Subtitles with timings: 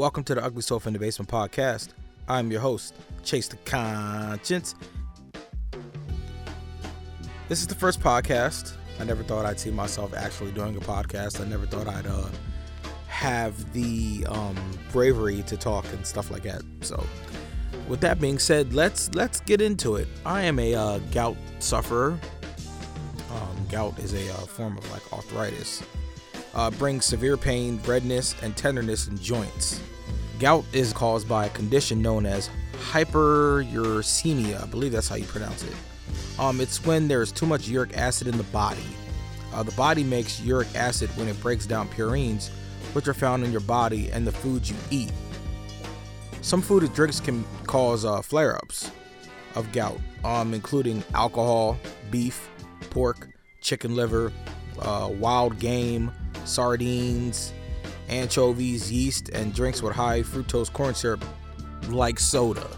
[0.00, 1.88] Welcome to the Ugly Sofa in the Basement podcast.
[2.26, 4.74] I'm your host, Chase the Conscience.
[7.50, 8.76] This is the first podcast.
[8.98, 11.42] I never thought I'd see myself actually doing a podcast.
[11.42, 12.28] I never thought I'd uh,
[13.08, 14.56] have the um,
[14.90, 16.62] bravery to talk and stuff like that.
[16.80, 17.04] So,
[17.86, 20.08] with that being said, let's let's get into it.
[20.24, 22.18] I am a uh, gout sufferer.
[23.30, 25.82] Um, gout is a uh, form of like arthritis.
[26.54, 29.78] Uh, brings severe pain, redness, and tenderness in joints.
[30.40, 32.48] Gout is caused by a condition known as
[32.90, 34.62] hyperuricemia.
[34.62, 35.74] I believe that's how you pronounce it.
[36.38, 38.82] Um, it's when there's too much uric acid in the body.
[39.52, 42.48] Uh, the body makes uric acid when it breaks down purines,
[42.94, 45.12] which are found in your body and the foods you eat.
[46.40, 48.90] Some food and drinks can cause uh, flare ups
[49.54, 51.78] of gout, um, including alcohol,
[52.10, 52.48] beef,
[52.88, 53.28] pork,
[53.60, 54.32] chicken liver,
[54.78, 56.10] uh, wild game,
[56.46, 57.52] sardines,
[58.10, 61.24] anchovies, yeast, and drinks with high fructose corn syrup
[61.88, 62.68] like soda.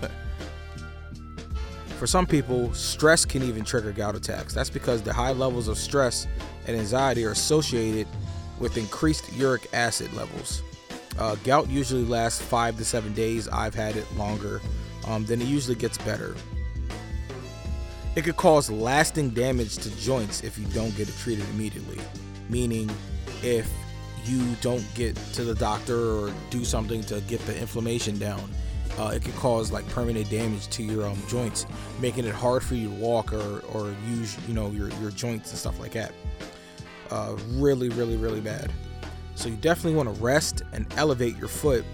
[1.98, 4.52] For some people, stress can even trigger gout attacks.
[4.52, 6.26] That's because the high levels of stress
[6.66, 8.06] and anxiety are associated
[8.58, 10.62] with increased uric acid levels.
[11.18, 13.48] Uh, gout usually lasts five to seven days.
[13.48, 14.60] I've had it longer.
[15.06, 16.34] Um, then it usually gets better.
[18.14, 22.00] It could cause lasting damage to joints if you don't get it treated immediately.
[22.48, 22.90] Meaning,
[23.42, 23.70] if
[24.28, 28.50] you don't get to the doctor or do something to get the inflammation down,
[28.98, 31.66] uh, it could cause like permanent damage to your um, joints,
[32.00, 35.50] making it hard for you to walk or, or use you know your, your joints
[35.50, 36.12] and stuff like that.
[37.10, 38.72] Uh, really, really, really bad.
[39.34, 41.84] So you definitely want to rest and elevate your foot.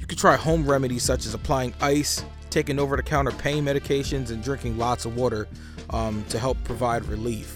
[0.00, 4.78] You could try home remedies such as applying ice, taking over-the-counter pain medications, and drinking
[4.78, 5.46] lots of water
[5.90, 7.55] um, to help provide relief.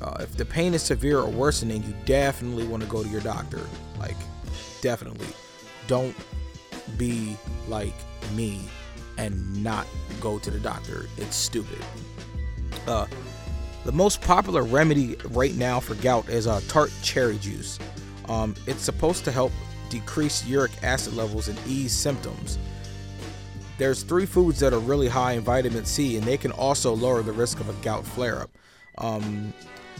[0.00, 3.20] Uh, if the pain is severe or worsening, you definitely want to go to your
[3.20, 3.60] doctor.
[3.98, 4.16] Like,
[4.80, 5.28] definitely.
[5.86, 6.14] Don't
[6.96, 7.36] be
[7.66, 7.94] like
[8.34, 8.60] me
[9.16, 9.86] and not
[10.20, 11.06] go to the doctor.
[11.16, 11.84] It's stupid.
[12.86, 13.06] Uh,
[13.84, 17.78] the most popular remedy right now for gout is uh, tart cherry juice.
[18.28, 19.52] Um, it's supposed to help
[19.88, 22.58] decrease uric acid levels and ease symptoms.
[23.78, 27.22] There's three foods that are really high in vitamin C, and they can also lower
[27.22, 28.50] the risk of a gout flare-up.
[28.98, 29.52] Um,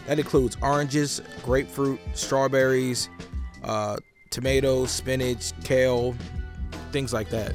[0.08, 3.10] that includes oranges, grapefruit, strawberries,
[3.62, 3.98] uh,
[4.30, 6.16] tomatoes, spinach, kale,
[6.92, 7.52] things like that.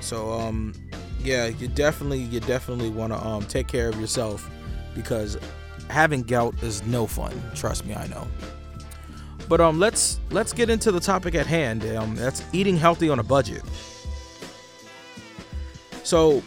[0.00, 0.72] So, um,
[1.20, 4.50] yeah, you definitely, you definitely want to um, take care of yourself
[4.94, 5.36] because
[5.90, 7.38] having gout is no fun.
[7.54, 8.26] Trust me, I know.
[9.50, 11.84] But um, let's let's get into the topic at hand.
[11.94, 13.62] Um, that's eating healthy on a budget.
[16.04, 16.42] So,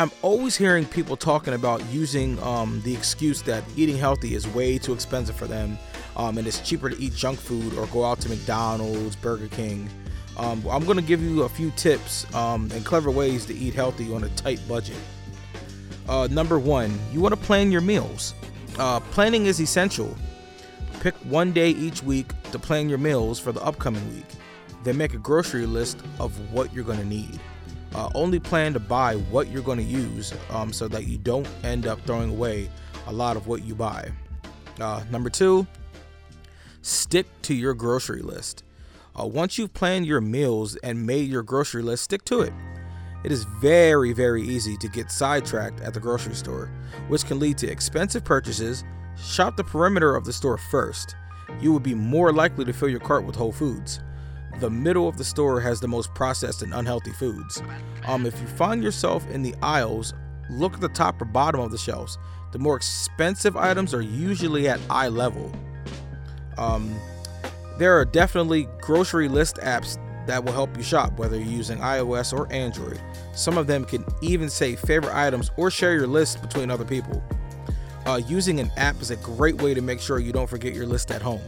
[0.00, 4.78] I'm always hearing people talking about using um, the excuse that eating healthy is way
[4.78, 5.78] too expensive for them,
[6.16, 9.90] um, and it's cheaper to eat junk food or go out to McDonald's, Burger King.
[10.38, 13.74] Um, I'm going to give you a few tips um, and clever ways to eat
[13.74, 14.96] healthy on a tight budget.
[16.08, 18.32] Uh, number one, you want to plan your meals.
[18.78, 20.16] Uh, planning is essential.
[21.00, 24.24] Pick one day each week to plan your meals for the upcoming week.
[24.82, 27.38] Then make a grocery list of what you're going to need.
[27.94, 31.48] Uh, only plan to buy what you're going to use um, so that you don't
[31.64, 32.68] end up throwing away
[33.06, 34.10] a lot of what you buy.
[34.80, 35.66] Uh, number two,
[36.82, 38.64] stick to your grocery list.
[39.18, 42.52] Uh, once you've planned your meals and made your grocery list, stick to it.
[43.22, 46.70] It is very, very easy to get sidetracked at the grocery store,
[47.08, 48.84] which can lead to expensive purchases.
[49.18, 51.16] Shop the perimeter of the store first.
[51.60, 54.00] You will be more likely to fill your cart with whole foods.
[54.60, 57.62] The middle of the store has the most processed and unhealthy foods.
[58.06, 60.12] Um, if you find yourself in the aisles,
[60.50, 62.18] look at the top or bottom of the shelves.
[62.52, 65.50] The more expensive items are usually at eye level.
[66.58, 66.94] Um,
[67.78, 69.96] there are definitely grocery list apps
[70.26, 73.00] that will help you shop, whether you're using iOS or Android.
[73.34, 77.24] Some of them can even say favorite items or share your list between other people.
[78.04, 80.86] Uh, using an app is a great way to make sure you don't forget your
[80.86, 81.40] list at home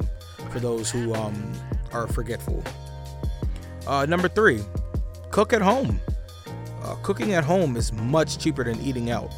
[0.51, 1.53] for those who um,
[1.93, 2.65] are forgetful.
[3.87, 4.63] Uh, number three,
[5.31, 6.01] cook at home.
[6.83, 9.33] Uh, cooking at home is much cheaper than eating out.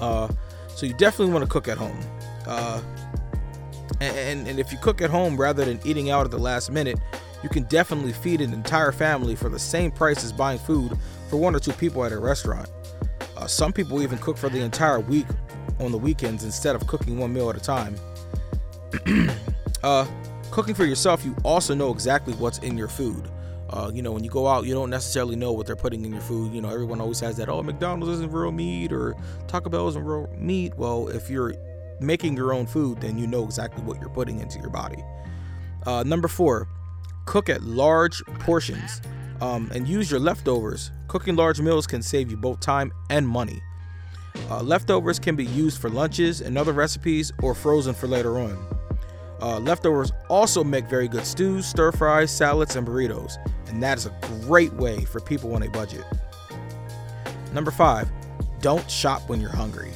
[0.00, 0.28] Uh,
[0.68, 1.98] so you definitely want to cook at home.
[2.46, 2.80] Uh,
[4.00, 6.98] and, and if you cook at home rather than eating out at the last minute,
[7.42, 10.96] you can definitely feed an entire family for the same price as buying food
[11.28, 12.68] for one or two people at a restaurant.
[13.36, 15.26] Uh, some people even cook for the entire week
[15.78, 17.94] on the weekends instead of cooking one meal at a time.
[19.82, 20.06] uh,
[20.50, 23.28] cooking for yourself, you also know exactly what's in your food.
[23.70, 26.12] Uh, you know, when you go out, you don't necessarily know what they're putting in
[26.12, 26.52] your food.
[26.52, 29.16] You know, everyone always has that, oh, McDonald's isn't real meat or
[29.46, 30.76] Taco Bell isn't real meat.
[30.76, 31.54] Well, if you're
[32.00, 35.02] making your own food, then you know exactly what you're putting into your body.
[35.86, 36.66] Uh, number four,
[37.26, 39.00] cook at large portions
[39.40, 40.90] um, and use your leftovers.
[41.06, 43.60] Cooking large meals can save you both time and money.
[44.50, 48.79] Uh, leftovers can be used for lunches and other recipes or frozen for later on.
[49.40, 53.36] Uh, leftovers also make very good stews, stir fries, salads, and burritos,
[53.68, 56.04] and that is a great way for people on a budget.
[57.52, 58.08] Number five,
[58.60, 59.90] don't shop when you're hungry.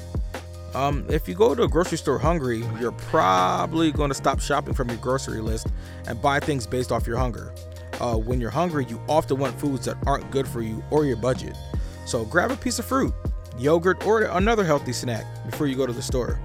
[0.75, 4.75] Um, if you go to a grocery store hungry, you're probably going to stop shopping
[4.75, 5.69] from your grocery list
[6.08, 7.55] and buy things based off your hunger.
[8.00, 11.17] Uh, when you're hungry, you often want foods that aren't good for you or your
[11.17, 11.56] budget.
[12.06, 13.14] So grab a piece of fruit,
[13.56, 16.40] yogurt, or another healthy snack before you go to the store.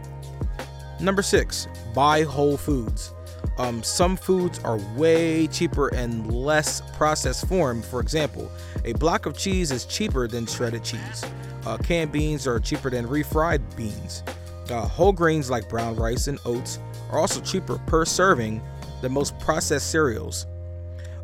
[0.99, 3.13] Number six, buy whole foods.
[3.57, 7.81] Um, some foods are way cheaper and less processed form.
[7.81, 8.51] For example,
[8.85, 11.25] a block of cheese is cheaper than shredded cheese.
[11.65, 14.23] Uh, canned beans are cheaper than refried beans.
[14.69, 16.79] Uh, whole grains like brown rice and oats
[17.11, 18.61] are also cheaper per serving
[19.01, 20.45] than most processed cereals.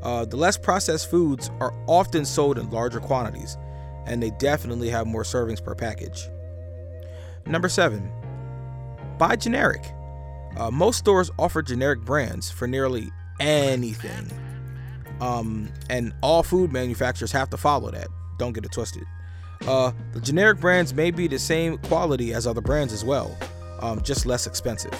[0.01, 3.57] Uh, the less processed foods are often sold in larger quantities,
[4.05, 6.29] and they definitely have more servings per package.
[7.45, 8.11] Number seven,
[9.17, 9.83] buy generic.
[10.57, 14.31] Uh, most stores offer generic brands for nearly anything.
[15.19, 18.07] Um, and all food manufacturers have to follow that.
[18.37, 19.03] Don't get it twisted.
[19.67, 23.35] Uh, the generic brands may be the same quality as other brands as well,
[23.81, 24.93] um, just less expensive.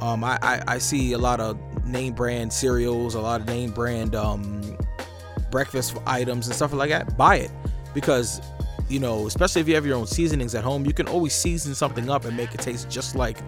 [0.00, 1.56] Um, I, I, I, see a lot of
[1.86, 4.76] name brand cereals, a lot of name brand um,
[5.50, 7.16] breakfast items and stuff like that.
[7.16, 7.50] Buy it
[7.94, 8.42] because
[8.88, 11.74] you know, especially if you have your own seasonings at home, you can always season
[11.74, 13.38] something up and make it taste just like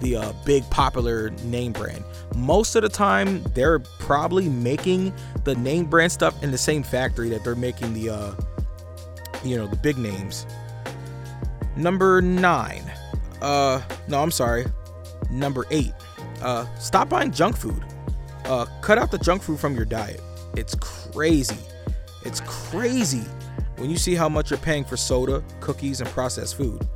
[0.00, 2.04] the uh, big popular name brand.
[2.34, 5.12] Most of the time, they're probably making
[5.44, 8.34] the name brand stuff in the same factory that they're making the, uh,
[9.44, 10.46] you know, the big names.
[11.76, 12.90] Number nine.
[13.42, 14.64] Uh, no, I'm sorry.
[15.30, 15.92] Number eight.
[16.40, 17.84] Uh, stop buying junk food.
[18.46, 20.20] Uh, cut out the junk food from your diet.
[20.56, 21.58] It's crazy.
[22.24, 23.24] It's crazy
[23.76, 26.86] when you see how much you're paying for soda, cookies, and processed food.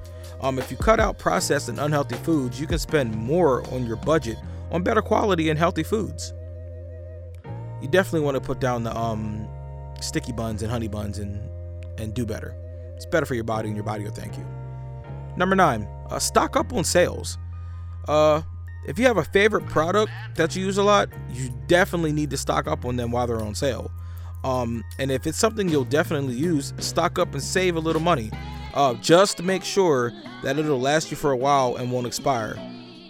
[0.40, 3.96] Um, if you cut out processed and unhealthy foods, you can spend more on your
[3.96, 4.38] budget
[4.70, 6.32] on better quality and healthy foods.
[7.82, 9.48] You definitely want to put down the um,
[10.00, 11.48] sticky buns and honey buns and
[11.98, 12.54] and do better.
[12.96, 14.46] It's better for your body, and your body will thank you.
[15.36, 17.38] Number nine, uh, stock up on sales.
[18.08, 18.42] Uh,
[18.86, 22.36] if you have a favorite product that you use a lot, you definitely need to
[22.36, 23.90] stock up on them while they're on sale.
[24.44, 28.30] Um, and if it's something you'll definitely use, stock up and save a little money
[28.74, 32.56] uh, just make sure that it'll last you for a while and won't expire.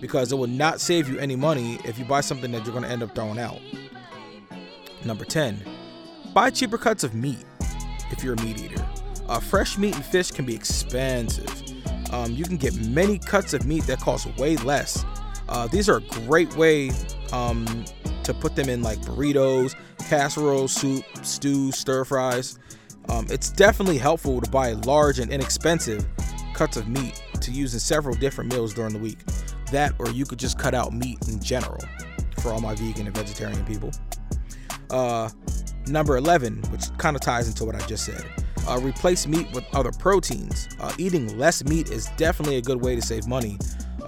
[0.00, 2.84] Because it will not save you any money if you buy something that you're going
[2.84, 3.58] to end up throwing out.
[5.04, 5.62] Number 10,
[6.32, 7.44] buy cheaper cuts of meat
[8.10, 8.86] if you're a meat eater.
[9.28, 11.48] Uh, fresh meat and fish can be expensive.
[12.12, 15.04] Um, you can get many cuts of meat that cost way less.
[15.48, 16.90] Uh, these are a great way
[17.32, 17.84] um,
[18.24, 19.74] to put them in like burritos,
[20.08, 22.58] casserole, soup, stew, stir fries.
[23.08, 26.06] Um, it's definitely helpful to buy large and inexpensive
[26.54, 29.18] cuts of meat to use in several different meals during the week.
[29.72, 31.80] That, or you could just cut out meat in general
[32.40, 33.90] for all my vegan and vegetarian people.
[34.90, 35.30] Uh,
[35.86, 38.24] number 11, which kind of ties into what I just said.
[38.68, 40.68] Uh, replace meat with other proteins.
[40.80, 43.58] Uh, eating less meat is definitely a good way to save money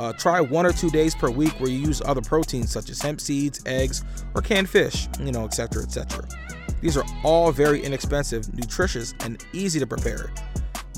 [0.03, 3.01] uh, try one or two days per week where you use other proteins such as
[3.01, 4.05] hemp seeds, eggs,
[4.35, 6.27] or canned fish, you know, etc., etc.
[6.81, 10.33] These are all very inexpensive, nutritious, and easy to prepare.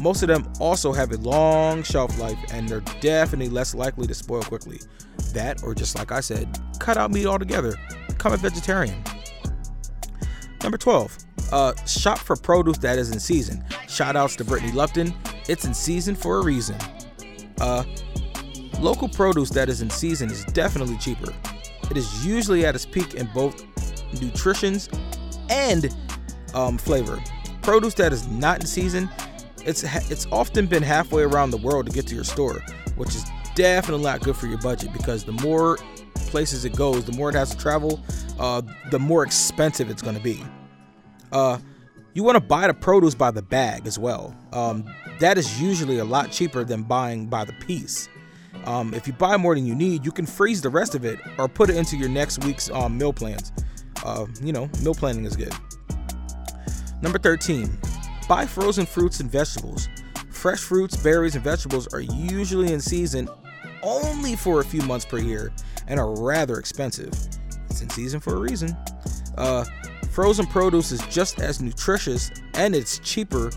[0.01, 4.15] Most of them also have a long shelf life and they're definitely less likely to
[4.15, 4.81] spoil quickly.
[5.35, 7.75] That, or just like I said, cut out meat altogether.
[8.09, 9.05] Become a vegetarian.
[10.63, 11.19] Number 12,
[11.53, 13.63] uh, shop for produce that is in season.
[13.87, 15.13] Shout outs to Brittany Lupton.
[15.47, 16.77] It's in season for a reason.
[17.61, 17.85] Uh,
[18.81, 21.33] Local produce that is in season is definitely cheaper.
[21.91, 23.65] It is usually at its peak in both
[24.21, 24.89] nutritions
[25.51, 25.95] and
[26.55, 27.23] um, flavor.
[27.63, 29.09] Produce that is not in season,
[29.65, 32.63] it's it's often been halfway around the world to get to your store,
[32.97, 35.79] which is definitely not good for your budget because the more
[36.27, 38.03] places it goes, the more it has to travel,
[38.39, 40.43] uh, the more expensive it's going to be.
[41.33, 41.59] Uh,
[42.13, 44.37] you want to buy the produce by the bag as well.
[44.53, 44.85] Um,
[45.19, 48.09] that is usually a lot cheaper than buying by the piece.
[48.65, 51.19] Um, if you buy more than you need, you can freeze the rest of it
[51.39, 53.53] or put it into your next week's um, meal plans.
[54.05, 55.53] Uh, you know, meal planning is good.
[57.03, 57.71] Number 13,
[58.29, 59.89] buy frozen fruits and vegetables.
[60.31, 63.29] Fresh fruits, berries, and vegetables are usually in season
[63.83, 65.53] only for a few months per year
[65.87, 67.13] and are rather expensive.
[67.69, 68.77] It's in season for a reason.
[69.37, 69.65] Uh,
[70.11, 73.51] frozen produce is just as nutritious and it's cheaper.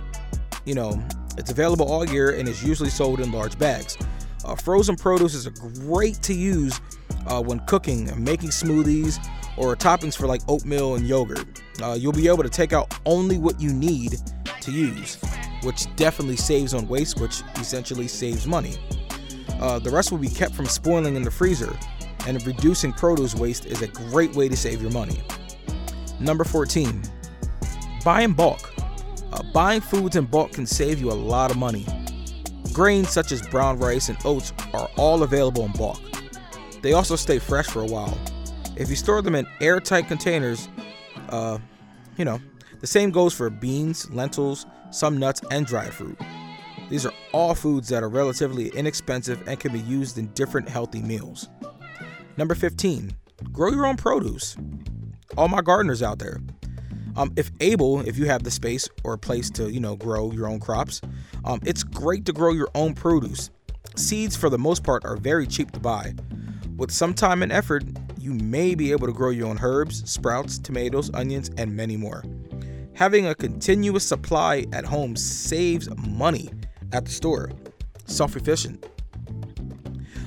[0.65, 1.01] You know,
[1.37, 3.97] it's available all year and is usually sold in large bags.
[4.45, 6.79] Uh, frozen produce is great to use
[7.27, 9.19] uh, when cooking and making smoothies
[9.57, 11.45] or toppings for like oatmeal and yogurt.
[11.81, 14.17] Uh, you'll be able to take out only what you need
[14.61, 15.19] to use,
[15.63, 18.75] which definitely saves on waste, which essentially saves money.
[19.59, 21.75] Uh, the rest will be kept from spoiling in the freezer,
[22.27, 25.21] and reducing produce waste is a great way to save your money.
[26.19, 27.01] Number 14,
[28.03, 28.73] buy in bulk.
[29.31, 31.85] Uh, buying foods in bulk can save you a lot of money.
[32.77, 35.99] Grains such as brown rice and oats are all available in bulk.
[36.83, 38.15] They also stay fresh for a while.
[38.75, 40.69] If you store them in airtight containers,
[41.29, 41.57] uh,
[42.19, 42.39] you know,
[42.79, 46.19] the same goes for beans, lentils, some nuts, and dried fruit.
[46.87, 51.01] These are all foods that are relatively inexpensive and can be used in different healthy
[51.01, 51.49] meals.
[52.37, 53.11] Number 15,
[53.51, 54.55] grow your own produce.
[55.35, 56.41] All my gardeners out there.
[57.17, 60.31] Um, if able, if you have the space or a place to, you know, grow
[60.31, 61.01] your own crops,
[61.45, 63.49] um, it's great to grow your own produce.
[63.95, 66.13] Seeds, for the most part, are very cheap to buy.
[66.77, 67.83] With some time and effort,
[68.19, 72.23] you may be able to grow your own herbs, sprouts, tomatoes, onions, and many more.
[72.93, 76.51] Having a continuous supply at home saves money
[76.93, 77.51] at the store.
[78.05, 78.85] Self efficient.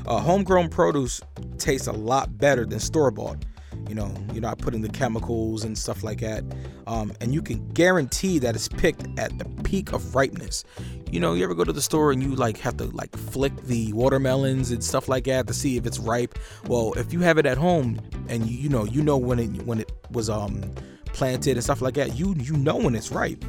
[0.07, 1.21] Uh, homegrown produce
[1.59, 3.45] tastes a lot better than store bought.
[3.89, 6.45] You know, you're not putting the chemicals and stuff like that.
[6.91, 10.65] Um, and you can guarantee that it's picked at the peak of ripeness.
[11.09, 13.57] You know, you ever go to the store and you like have to like flick
[13.63, 16.37] the watermelons and stuff like that to see if it's ripe.
[16.67, 19.65] Well, if you have it at home and you, you know you know when it
[19.65, 20.63] when it was um
[21.07, 23.45] planted and stuff like that, you you know when it's ripe.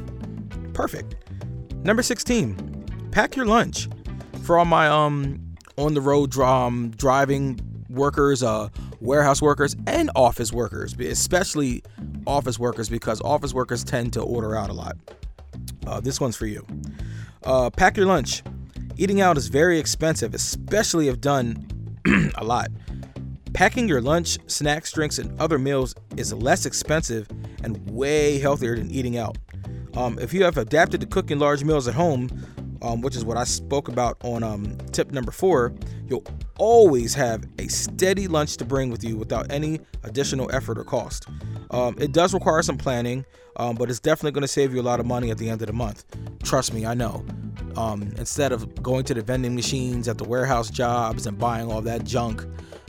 [0.72, 1.16] Perfect.
[1.84, 3.88] Number 16, pack your lunch.
[4.44, 7.58] For all my um on the road um, driving
[7.88, 8.68] workers, uh,
[9.02, 11.82] warehouse workers, and office workers, especially
[12.26, 14.96] office workers because office workers tend to order out a lot.
[15.86, 16.64] Uh, this one's for you.
[17.44, 18.42] Uh, pack your lunch.
[18.96, 21.66] Eating out is very expensive, especially if done
[22.36, 22.68] a lot.
[23.52, 27.28] Packing your lunch, snacks, drinks, and other meals is less expensive
[27.62, 29.36] and way healthier than eating out.
[29.94, 32.30] Um, if you have adapted to cooking large meals at home,
[32.82, 35.72] um, which is what I spoke about on um, tip number four,
[36.08, 36.24] you'll
[36.58, 41.28] always have a steady lunch to bring with you without any additional effort or cost.
[41.70, 43.24] Um, it does require some planning,
[43.56, 45.62] um, but it's definitely going to save you a lot of money at the end
[45.62, 46.04] of the month.
[46.42, 47.24] Trust me, I know.
[47.76, 51.80] Um, instead of going to the vending machines at the warehouse jobs and buying all
[51.82, 52.44] that junk,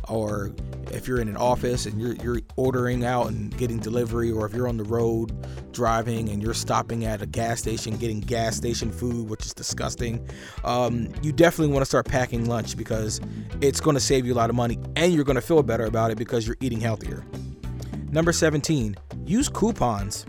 [0.09, 0.51] or
[0.91, 4.53] if you're in an office and you're, you're ordering out and getting delivery, or if
[4.53, 5.31] you're on the road
[5.73, 10.27] driving and you're stopping at a gas station getting gas station food, which is disgusting,
[10.63, 13.19] um, you definitely want to start packing lunch because
[13.61, 15.85] it's going to save you a lot of money and you're going to feel better
[15.85, 17.25] about it because you're eating healthier.
[18.11, 18.95] Number 17,
[19.25, 20.25] use coupons,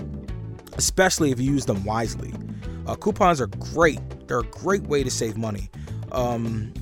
[0.78, 2.32] especially if you use them wisely.
[2.86, 5.70] Uh, coupons are great, they're a great way to save money.
[6.12, 6.72] Um,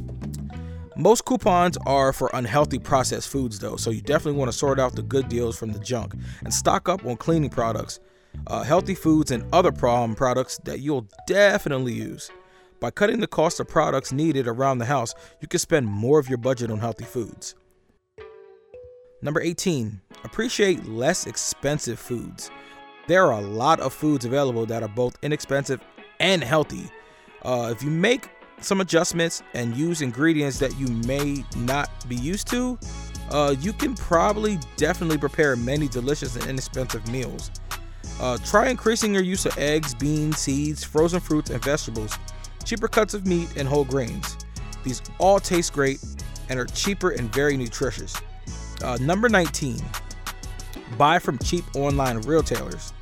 [0.96, 4.94] most coupons are for unhealthy processed foods, though, so you definitely want to sort out
[4.94, 8.00] the good deals from the junk and stock up on cleaning products,
[8.46, 12.30] uh, healthy foods, and other problem products that you'll definitely use.
[12.80, 16.28] By cutting the cost of products needed around the house, you can spend more of
[16.28, 17.54] your budget on healthy foods.
[19.22, 22.50] Number 18, appreciate less expensive foods.
[23.06, 25.80] There are a lot of foods available that are both inexpensive
[26.18, 26.90] and healthy.
[27.42, 28.30] Uh, if you make
[28.64, 32.78] some adjustments and use ingredients that you may not be used to,
[33.30, 37.50] uh, you can probably definitely prepare many delicious and inexpensive meals.
[38.20, 42.18] Uh, try increasing your use of eggs, beans, seeds, frozen fruits, and vegetables,
[42.64, 44.36] cheaper cuts of meat, and whole grains.
[44.84, 46.00] These all taste great
[46.48, 48.14] and are cheaper and very nutritious.
[48.82, 49.80] Uh, number 19,
[50.98, 52.92] buy from cheap online retailers.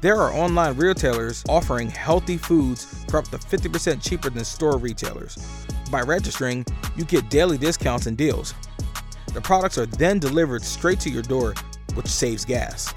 [0.00, 5.36] There are online retailers offering healthy foods for up to 50% cheaper than store retailers.
[5.90, 6.64] By registering,
[6.96, 8.54] you get daily discounts and deals.
[9.34, 11.54] The products are then delivered straight to your door,
[11.94, 12.94] which saves gas.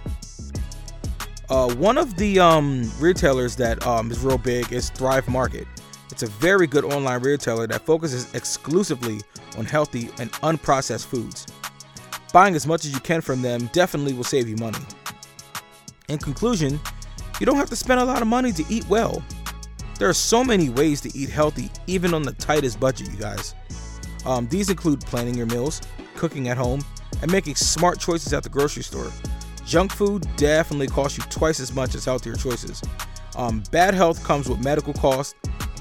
[1.50, 5.67] Uh, one of the um, retailers that um, is real big is Thrive Market.
[6.12, 9.22] It's a very good online retailer that focuses exclusively
[9.58, 11.48] on healthy and unprocessed foods.
[12.31, 14.77] Buying as much as you can from them definitely will save you money.
[16.12, 16.77] In conclusion,
[17.39, 19.24] you don't have to spend a lot of money to eat well.
[19.98, 23.56] There are so many ways to eat healthy, even on the tightest budget, you guys.
[24.25, 25.82] Um, these include planning your meals,
[26.18, 26.82] cooking at home,
[27.22, 29.10] and making smart choices at the grocery store.
[29.65, 32.82] Junk food definitely costs you twice as much as healthier choices.
[33.38, 35.36] Um, bad health comes with medical costs,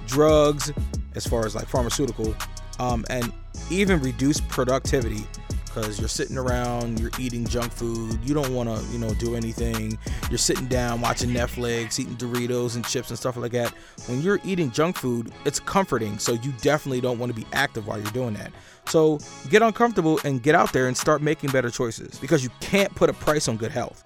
[0.06, 0.72] drugs,
[1.16, 2.37] as far as like pharmaceutical,
[2.78, 3.32] um, and
[3.68, 5.25] even reduced productivity
[5.72, 9.36] because you're sitting around, you're eating junk food, you don't want to, you know, do
[9.36, 9.96] anything.
[10.28, 13.70] You're sitting down watching Netflix, eating Doritos and chips and stuff like that.
[14.06, 17.86] When you're eating junk food, it's comforting, so you definitely don't want to be active
[17.86, 18.52] while you're doing that.
[18.86, 22.92] So get uncomfortable and get out there and start making better choices because you can't
[22.94, 24.04] put a price on good health.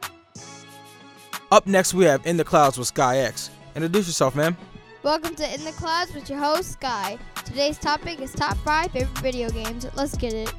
[1.50, 3.50] Up next, we have In the Clouds with Skiii X.
[3.75, 4.56] Introduce yourself, man.
[5.02, 7.18] Welcome to In the Clouds with your host, Skiii.
[7.44, 9.87] Today's topic is top five favorite video games.
[9.94, 10.52] Let's get it.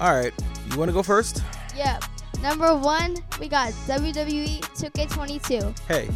[0.00, 0.32] All right,
[0.70, 1.42] you want to go first?
[1.76, 2.04] Yep.
[2.40, 5.76] Number one, we got WWE 2K22.
[5.88, 6.08] Hey,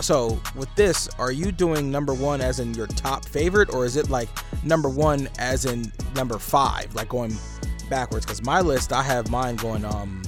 [0.00, 3.96] so with this, are you doing number one as in your top favorite, or is
[3.96, 4.28] it like
[4.64, 7.36] number one as in number five, like going
[7.90, 8.24] backwards?
[8.24, 9.84] Because my list, I have mine going.
[9.84, 10.22] Um,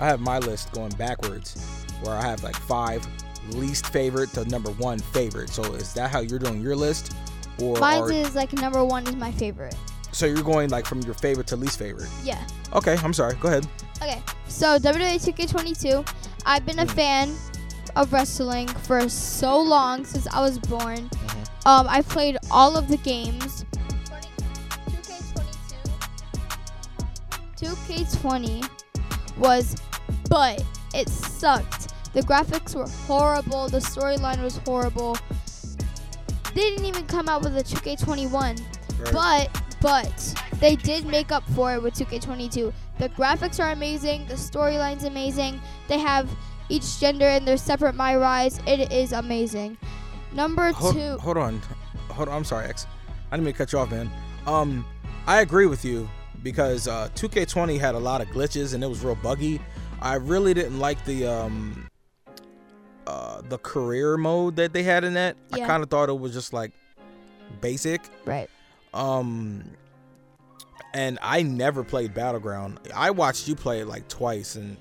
[0.00, 1.54] I have my list going backwards,
[2.02, 3.06] where I have like five
[3.50, 5.50] least favorite to number one favorite.
[5.50, 7.14] So is that how you're doing your list,
[7.60, 9.76] or mine is like number one is my favorite.
[10.14, 12.08] So you're going like from your favorite to least favorite.
[12.22, 12.46] Yeah.
[12.72, 13.34] Okay, I'm sorry.
[13.40, 13.66] Go ahead.
[14.00, 16.08] Okay, so WWE 2K22,
[16.46, 16.90] I've been a mm.
[16.92, 17.34] fan
[17.96, 21.08] of wrestling for so long since I was born.
[21.08, 21.68] Mm-hmm.
[21.68, 23.64] Um, I played all of the games.
[27.56, 28.68] 2K20
[29.38, 29.76] was,
[30.30, 31.92] but it sucked.
[32.12, 33.68] The graphics were horrible.
[33.68, 35.16] The storyline was horrible.
[36.54, 39.12] They didn't even come out with a 2K21, right.
[39.12, 42.72] but but they did make up for it with 2K22.
[42.98, 44.26] The graphics are amazing.
[44.28, 45.60] The storyline's amazing.
[45.88, 46.26] They have
[46.70, 48.58] each gender in their separate My Rise.
[48.66, 49.76] It is amazing.
[50.32, 51.18] Number hold, two.
[51.18, 51.60] Hold on,
[52.08, 52.34] hold on.
[52.34, 52.86] I'm sorry, X.
[53.30, 54.10] I didn't mean to cut you off, man.
[54.46, 54.86] Um,
[55.26, 56.08] I agree with you
[56.42, 59.60] because uh, 2K20 had a lot of glitches and it was real buggy.
[60.00, 61.90] I really didn't like the um,
[63.06, 65.36] uh, the career mode that they had in that.
[65.54, 65.64] Yeah.
[65.64, 66.72] I kind of thought it was just like
[67.60, 68.00] basic.
[68.24, 68.48] Right.
[68.94, 69.64] Um,
[70.94, 72.78] and I never played Battleground.
[72.94, 74.76] I watched you play it like twice, and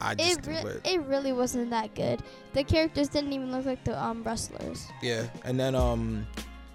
[0.00, 2.22] I just it, re- it really wasn't that good.
[2.54, 4.86] The characters didn't even look like the um wrestlers.
[5.02, 6.26] Yeah, and then um,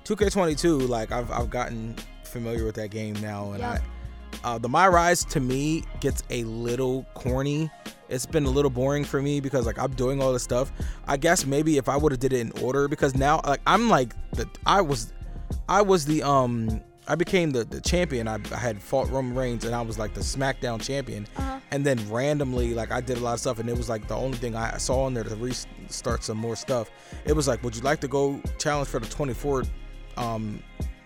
[0.06, 3.82] 2K22, like I've I've gotten familiar with that game now, and yep.
[3.82, 4.01] I
[4.43, 7.69] uh, the My Rise to me gets a little corny.
[8.10, 10.71] It's been a little boring for me because like I'm doing all this stuff.
[11.08, 13.89] I guess maybe if I would have did it in order because now like I'm
[13.89, 15.13] like the I was
[15.69, 18.28] I was the um I became the, the champion.
[18.28, 21.28] I, I had fought Roman Reigns and I was like the SmackDown champion.
[21.36, 21.60] Uh-huh.
[21.71, 24.15] And then randomly, like I did a lot of stuff, and it was like the
[24.15, 26.91] only thing I saw on there to restart some more stuff.
[27.26, 29.63] It was like, would you like to go challenge for the 24,
[30.17, 30.62] um,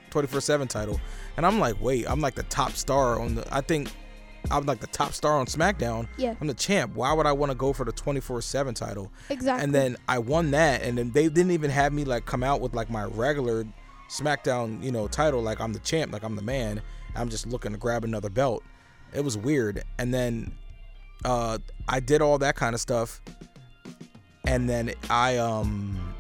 [0.10, 1.00] 24/7 title?
[1.38, 3.56] And I'm like, wait, I'm like the top star on the.
[3.56, 3.92] I think
[4.52, 6.08] I'm like the top star on SmackDown.
[6.18, 6.36] Yeah.
[6.42, 6.96] I'm the champ.
[6.96, 9.12] Why would I want to go for the 24/7 title?
[9.30, 9.64] Exactly.
[9.64, 12.60] And then I won that, and then they didn't even have me like come out
[12.60, 13.66] with like my regular
[14.10, 16.82] SmackDown, you know, title like I'm the champ, like I'm the man.
[17.16, 18.64] I'm just looking to grab another belt.
[19.14, 19.84] It was weird.
[19.98, 20.52] And then
[21.24, 23.22] uh I did all that kind of stuff.
[24.46, 26.14] And then I um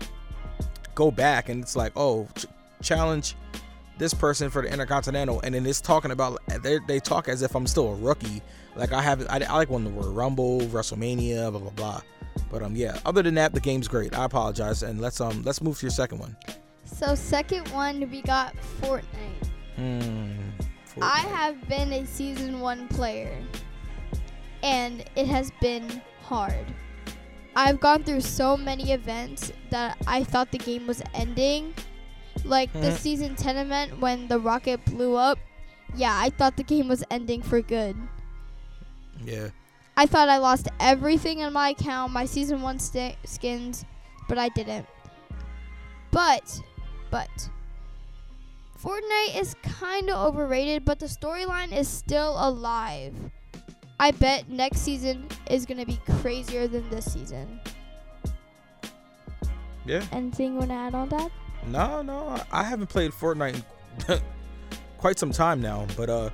[0.95, 2.45] go back and it's like, "Oh, ch-
[2.82, 3.36] challenge
[3.98, 7.67] this person for the Intercontinental." And then it's talking about they talk as if I'm
[7.67, 8.41] still a rookie.
[8.76, 12.02] Like I have I, I like when the word Rumble, WrestleMania, blah blah blah.
[12.50, 14.15] But um yeah, other than that, the game's great.
[14.17, 16.36] I apologize and let's um let's move to your second one.
[16.86, 19.04] So second one, we got Fortnite.
[19.78, 20.38] Mm,
[20.88, 21.02] Fortnite.
[21.02, 23.36] I have been a season one player,
[24.63, 26.65] and it has been hard.
[27.56, 31.74] I've gone through so many events that I thought the game was ending.
[32.43, 32.95] Like the mm-hmm.
[32.98, 35.39] season 10 event when the rocket blew up.
[35.95, 37.95] Yeah, I thought the game was ending for good.
[39.24, 39.50] Yeah.
[39.98, 43.86] I thought I lost everything in my account, my season 1 st- skins,
[44.28, 44.86] but I didn't.
[46.12, 46.62] But
[47.15, 47.49] but
[48.78, 53.13] Fortnite is kind of overrated, but the storyline is still alive.
[54.01, 57.62] I bet next season is going to be crazier than this season.
[59.86, 60.04] Yeah.
[60.12, 61.32] Anything you want to add on that?
[61.67, 62.38] No, no.
[62.51, 63.63] I haven't played Fortnite
[64.97, 66.30] quite some time now, but uh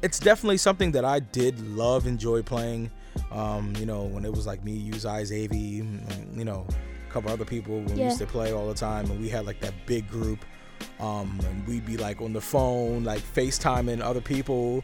[0.00, 2.88] it's definitely something that I did love enjoy playing.
[3.32, 6.66] Um, you know, when it was like me, use Eyes AV, you know,
[7.10, 7.94] couple other people when yeah.
[7.96, 10.44] we used to play all the time, and we had like that big group.
[10.98, 14.82] Um, and we'd be like on the phone, like FaceTiming other people,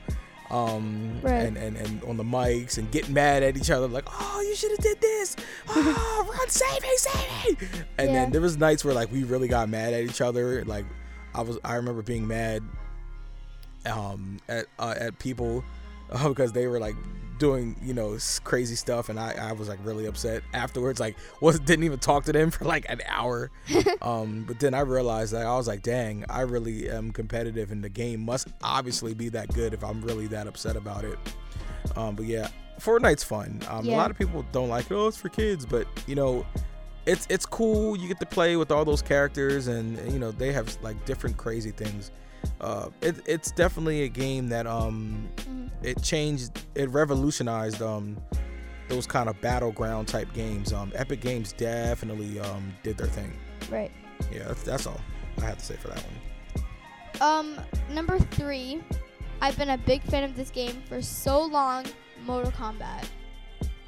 [0.51, 1.33] um, right.
[1.33, 4.55] and, and and on the mics and getting mad at each other, like, oh, you
[4.55, 5.37] should have did this.
[5.69, 7.69] Oh, run, save me, save me.
[7.99, 8.12] And yeah.
[8.12, 10.65] then there was nights where like we really got mad at each other.
[10.65, 10.85] Like
[11.35, 12.62] I was, I remember being mad
[13.87, 15.65] um, at uh, at people
[16.11, 16.97] uh, because they were like
[17.38, 21.01] doing you know crazy stuff, and I, I was like really upset afterwards.
[21.01, 23.51] Like was didn't even talk to them for like an hour.
[24.03, 27.83] um, but then I realized that I was like, dang, I really am competitive, and
[27.83, 31.18] the game must obviously be that good if I'm really that upset about it.
[31.96, 32.49] Um, but yeah,
[32.81, 33.61] Fortnite's fun.
[33.68, 34.94] Um, A lot of people don't like it.
[34.94, 36.46] Oh, it's for kids, but you know.
[37.09, 37.96] It's, it's cool.
[37.96, 41.37] You get to play with all those characters, and you know they have like different
[41.37, 42.11] crazy things.
[42.61, 45.70] Uh, it, it's definitely a game that um Mhm.
[45.83, 48.16] it changed it revolutionized um
[48.88, 53.33] those kind of battleground type games um epic games definitely um did their thing
[53.70, 53.90] Right.
[54.33, 55.01] yeah that's, that's all
[55.38, 56.64] i have to say for that one
[57.20, 57.57] Um,
[57.90, 58.83] number three,
[59.40, 61.87] I've been a big fan of this game for so long.
[62.27, 63.07] Mortal Kombat.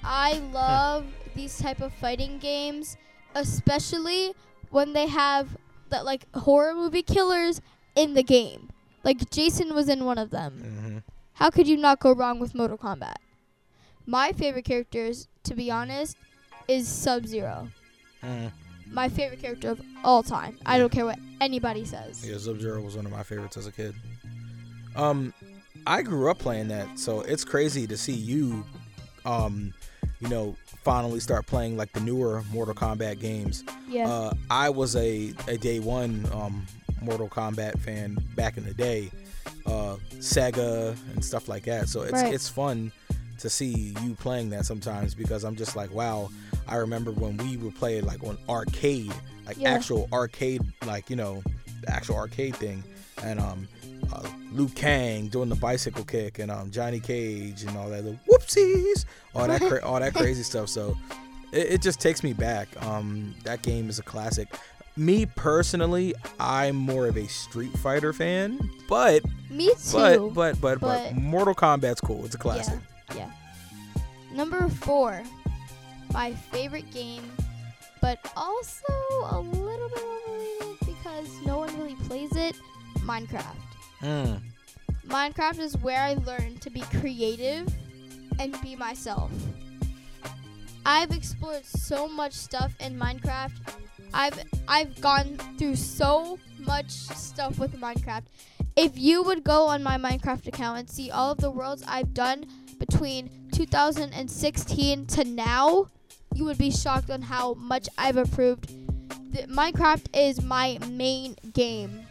[0.03, 2.97] I love these type of fighting games,
[3.35, 4.35] especially
[4.71, 5.57] when they have
[5.91, 7.61] that like horror movie killers
[7.95, 8.71] in the game.
[9.05, 10.53] Like Jason was in one of them.
[10.63, 10.99] mm-hmm.
[11.35, 13.17] How could you not go wrong with Mortal Kombat?
[14.07, 16.17] My favorite characters, to be honest,
[16.67, 17.69] is Sub Zero.
[18.23, 18.51] mm
[18.91, 20.59] My favorite character of all time.
[20.67, 22.29] I don't care what anybody says.
[22.29, 23.95] yeah sub-zero was one of my favorites as a kid
[24.97, 25.33] um
[25.87, 28.65] i grew up playing that so it's crazy to see you
[29.25, 29.73] um
[30.19, 34.09] you know finally start playing like the newer mortal kombat games Yeah.
[34.09, 36.67] Uh, I was a, a day one um,
[37.03, 39.11] Mortal Kombat fan back in the day,
[39.67, 41.89] uh, Sega and stuff like that.
[41.89, 42.33] So it's Right.
[42.35, 42.93] it's fun
[43.39, 46.31] to see you playing that sometimes because I'm just like, wow.
[46.67, 49.13] I remember when we would play like on arcade,
[49.47, 49.71] like Yeah.
[49.73, 51.43] actual arcade, like you know,
[51.83, 52.83] the actual arcade thing,
[53.23, 53.69] and um.
[54.11, 59.05] Uh, Liu Kang doing the bicycle kick and um, Johnny Cage and all that whoopsies
[59.35, 60.97] all that cra- all that crazy stuff so
[61.53, 62.69] it, it just takes me back.
[62.87, 64.49] Um, that game is a classic.
[64.99, 68.59] Me personally, I'm more of a Street Fighter fan,
[68.89, 69.93] but Me too.
[69.93, 72.25] but but but but, but- Mortal Kombat's cool.
[72.25, 72.81] It's a classic.
[73.15, 73.31] Yeah.
[74.33, 75.23] Number four,
[76.13, 77.23] my favorite game,
[78.01, 78.83] but also
[79.31, 82.57] a little bit overrated because no one really plays it.
[82.99, 83.57] Minecraft.
[84.03, 84.41] Mm.
[85.07, 87.73] Minecraft is where I learned to be creative
[88.39, 89.31] and be myself.
[90.85, 93.53] I've explored so much stuff in Minecraft.
[94.13, 98.25] I've I've gone through so much stuff with Minecraft.
[98.77, 102.15] If you would go on my Minecraft account and see all of the worlds I've
[102.15, 102.47] done
[102.79, 105.87] between 2016 to now,
[106.35, 108.69] you would be shocked on how much I've improved.
[109.33, 112.07] The, Minecraft is my main game.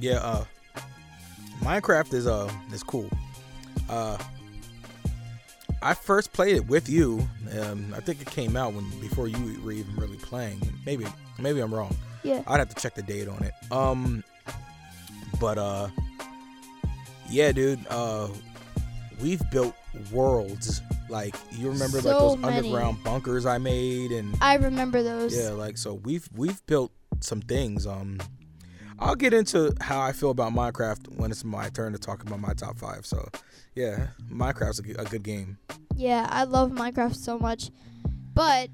[0.00, 0.16] Yeah.
[0.16, 0.44] Uh,
[1.60, 3.08] Minecraft is uh is cool.
[3.88, 4.16] Uh,
[5.82, 7.26] I first played it with you.
[7.60, 10.60] Um, I think it came out when before you were even really playing.
[10.84, 11.06] Maybe
[11.38, 11.96] maybe I'm wrong.
[12.22, 12.42] Yeah.
[12.46, 13.54] I'd have to check the date on it.
[13.72, 14.22] Um,
[15.40, 15.88] but uh,
[17.30, 17.80] yeah, dude.
[17.88, 18.28] Uh,
[19.22, 19.74] we've built
[20.12, 20.82] worlds.
[21.08, 22.58] Like you remember like those many.
[22.58, 25.36] underground bunkers I made and I remember those.
[25.36, 27.86] yeah, like so we've we've built some things.
[27.86, 28.18] Um,
[29.00, 32.38] I'll get into how I feel about Minecraft when it's my turn to talk about
[32.38, 33.06] my top five.
[33.06, 33.26] So,
[33.74, 35.56] yeah, Minecraft's a, g- a good game.
[35.96, 37.70] Yeah, I love Minecraft so much.
[38.34, 38.68] But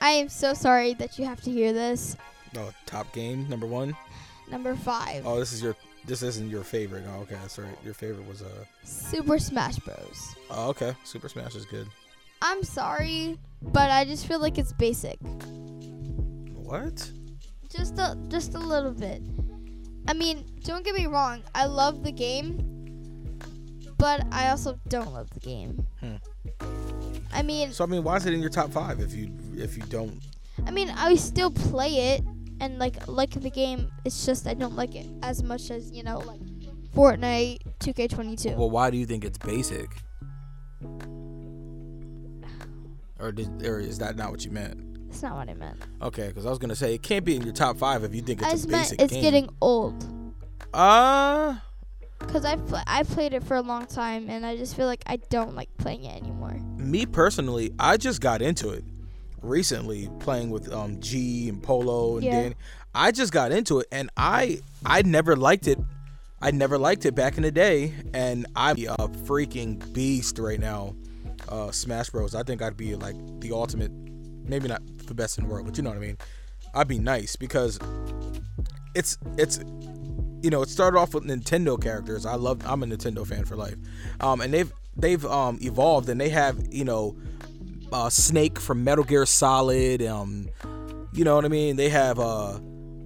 [0.00, 2.16] I am so sorry that you have to hear this.
[2.56, 3.96] Oh, top game number one.
[4.50, 5.76] Number five, Oh, this is your.
[6.06, 7.04] This isn't your favorite.
[7.14, 7.76] Oh, okay, that's right.
[7.84, 8.64] Your favorite was uh.
[8.84, 10.34] Super Smash Bros.
[10.50, 10.94] Oh, okay.
[11.04, 11.86] Super Smash is good.
[12.42, 15.18] I'm sorry, but I just feel like it's basic.
[16.54, 17.10] What?
[17.70, 19.22] Just a just a little bit.
[20.08, 21.42] I mean, don't get me wrong.
[21.54, 23.38] I love the game,
[23.96, 25.86] but I also don't love the game.
[26.00, 26.16] Hmm.
[27.32, 29.76] I mean, So I mean, why is it in your top five if you if
[29.76, 30.20] you don't?
[30.66, 32.22] I mean, I still play it
[32.60, 33.90] and like like the game.
[34.04, 36.40] It's just I don't like it as much as you know, like
[36.94, 38.56] Fortnite, 2K22.
[38.56, 39.90] Well, why do you think it's basic?
[43.20, 44.89] Or did or is that not what you meant?
[45.10, 45.76] That's not what I meant.
[46.00, 48.22] Okay, because I was gonna say it can't be in your top five if you
[48.22, 49.22] think it's I a just meant basic it's game.
[49.22, 50.04] getting old.
[50.72, 51.56] Uh
[52.28, 55.02] Cause I pl- I played it for a long time and I just feel like
[55.06, 56.52] I don't like playing it anymore.
[56.76, 58.84] me personally, I just got into it
[59.42, 62.42] recently, playing with um G and Polo and Yeah.
[62.42, 62.54] Dan.
[62.94, 65.78] I just got into it, and I I never liked it.
[66.42, 70.94] I never liked it back in the day, and I'm a freaking beast right now.
[71.48, 72.34] Uh, Smash Bros.
[72.34, 73.90] I think I'd be like the ultimate,
[74.50, 76.18] maybe not the best in the world, but you know what I mean.
[76.74, 77.78] I'd be nice because
[78.94, 79.58] it's it's
[80.42, 82.24] you know, it started off with Nintendo characters.
[82.24, 82.62] I love.
[82.64, 83.76] I'm a Nintendo fan for life,
[84.20, 87.16] um, and they've they've um, evolved, and they have you know,
[87.92, 90.02] uh, Snake from Metal Gear Solid.
[90.02, 90.48] Um,
[91.12, 91.76] you know what I mean?
[91.76, 92.58] They have uh,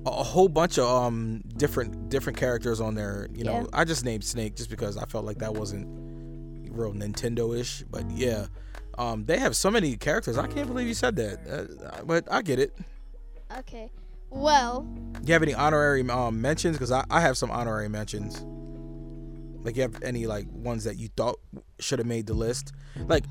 [0.06, 3.28] a whole bunch of um different different characters on there.
[3.34, 3.66] You know, Yeah.
[3.80, 5.86] I just named Snake just because I felt like that wasn't
[6.70, 7.84] real Nintendo-ish.
[7.90, 8.46] But yeah,
[8.98, 10.38] um, they have so many characters.
[10.38, 11.38] I can't believe you said that.
[11.48, 12.76] Uh, but I get it.
[13.58, 13.90] Okay.
[14.30, 14.86] Well,
[15.24, 16.76] You have any honorary um, mentions?
[16.76, 18.44] Because I, I have some honorary mentions.
[19.64, 21.38] Like you have any like ones that you thought
[21.78, 22.72] should have made the list?
[23.06, 23.24] Like,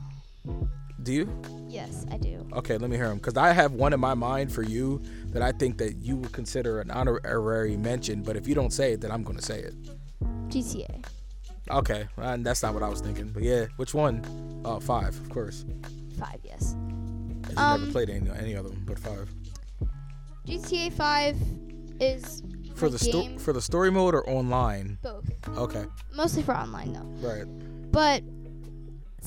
[1.03, 1.41] do you?
[1.67, 2.47] yes, I do.
[2.53, 3.17] Okay, let me hear them.
[3.17, 6.31] Because I have one in my mind for you that I think that you would
[6.31, 8.23] consider an honorary mention.
[8.23, 9.75] But if you don't say it, then I'm going to say it.
[10.47, 11.03] GTA.
[11.71, 13.29] Okay, and that's not what I was thinking.
[13.29, 14.23] But yeah, which one?
[14.65, 15.65] Uh, five, of course.
[16.19, 16.75] 5, yes.
[17.49, 19.29] You Um, never played any any of them, but five.
[20.45, 21.37] GTA 5
[21.99, 22.43] is
[22.75, 24.97] For the sto- for the story mode or online?
[25.01, 25.29] both.
[25.57, 27.27] Okay, Mostly for online, though.
[27.27, 27.45] right.
[27.91, 28.23] But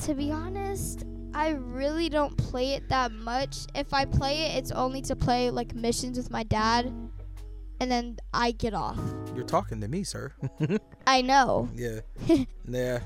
[0.03, 3.65] to be honest, I really don't play it that much.
[3.75, 6.93] If I play it, it's only to play like missions with my dad,
[7.79, 8.99] and then I get off.
[9.35, 10.33] You're talking to me, sir.
[11.07, 11.99] I know, yeah,
[12.67, 12.99] yeah.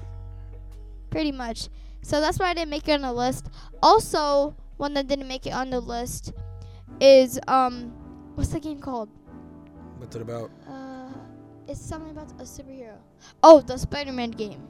[1.10, 1.70] pretty much.
[2.04, 3.48] So that's why I didn't make it on the list.
[3.84, 6.34] Also, one that didn't make it on the list
[7.00, 7.94] is um,
[8.36, 9.10] what's the game called?
[9.98, 10.50] What's it about?
[10.68, 11.10] Uh,
[11.68, 12.96] it's something about a superhero.
[13.44, 14.68] Oh, the Spider-Man game,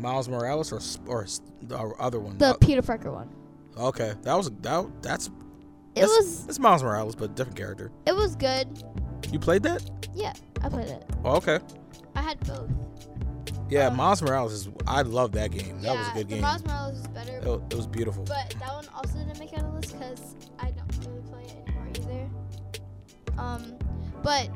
[0.00, 0.80] Miles Morales or
[1.12, 1.26] or
[1.62, 2.38] the other one?
[2.38, 3.28] the Uh, Peter Parker one.
[3.76, 4.86] okay, that was that.
[5.02, 5.30] That's
[5.98, 7.90] It That's- was it's Miles Morales, but a different character.
[8.06, 8.66] it was good.
[9.32, 9.82] You played that?
[10.14, 10.32] Yeah,
[10.62, 11.04] I played it.
[11.24, 11.58] Oh, okay.
[12.14, 12.70] I had both.
[13.70, 14.68] Yeah, Uh, Miles Morales is.
[14.86, 15.82] I love that game.
[15.82, 16.40] That was a good game.
[16.40, 18.24] Miles Morales is better, It, it was beautiful.
[18.24, 21.42] but that one also didn't make it on the list because I don't really play
[21.44, 23.40] it anymore either.
[23.40, 23.76] Um,
[24.22, 24.48] but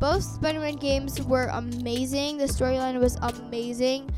[0.00, 2.38] both Spider-Man games were amazing.
[2.38, 4.10] The storyline was amazing,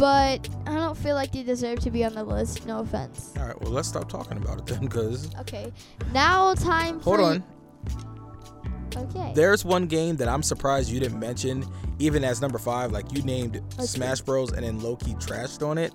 [0.00, 2.66] but I don't feel like they deserve to be on the list.
[2.66, 3.32] No offense.
[3.38, 5.72] All right, well let's stop talking about it then, because Okay,
[6.12, 6.98] now time.
[7.00, 7.44] hold on.
[8.96, 9.32] Okay.
[9.36, 11.64] There's one game that I'm surprised you didn't mention,
[12.00, 12.90] even as number five.
[12.90, 13.86] Like you named Okay.
[13.86, 14.50] Smash Bros.
[14.50, 15.92] and then Loki trashed on it.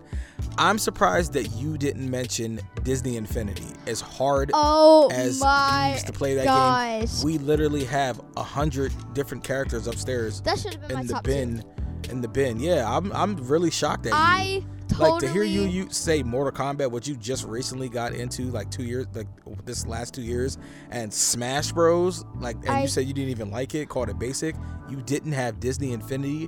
[0.58, 3.68] I'm surprised that you didn't mention Disney Infinity.
[3.86, 8.94] As hard oh as my used to play that game, we literally have a hundred
[9.14, 11.62] different characters upstairs that should have been my in the top bin.
[11.62, 11.75] two.
[12.10, 14.18] In the bin, yeah, I'm I'm really shocked at you.
[14.18, 18.14] I totally like to hear you you say Mortal Kombat, what you just recently got
[18.14, 19.28] into, like two years, like
[19.66, 20.58] this last two years,
[20.92, 22.24] and Smash Bros.
[22.40, 24.56] Like, and I- you said you didn't even like it, called it basic.
[24.90, 26.48] You didn't have Disney Infinity.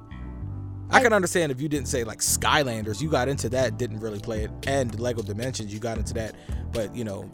[0.90, 4.00] I, I- can understand if you didn't say like Skylanders, you got into that, didn't
[4.00, 6.36] really play it, and Lego Dimensions, you got into that,
[6.72, 7.30] but you know,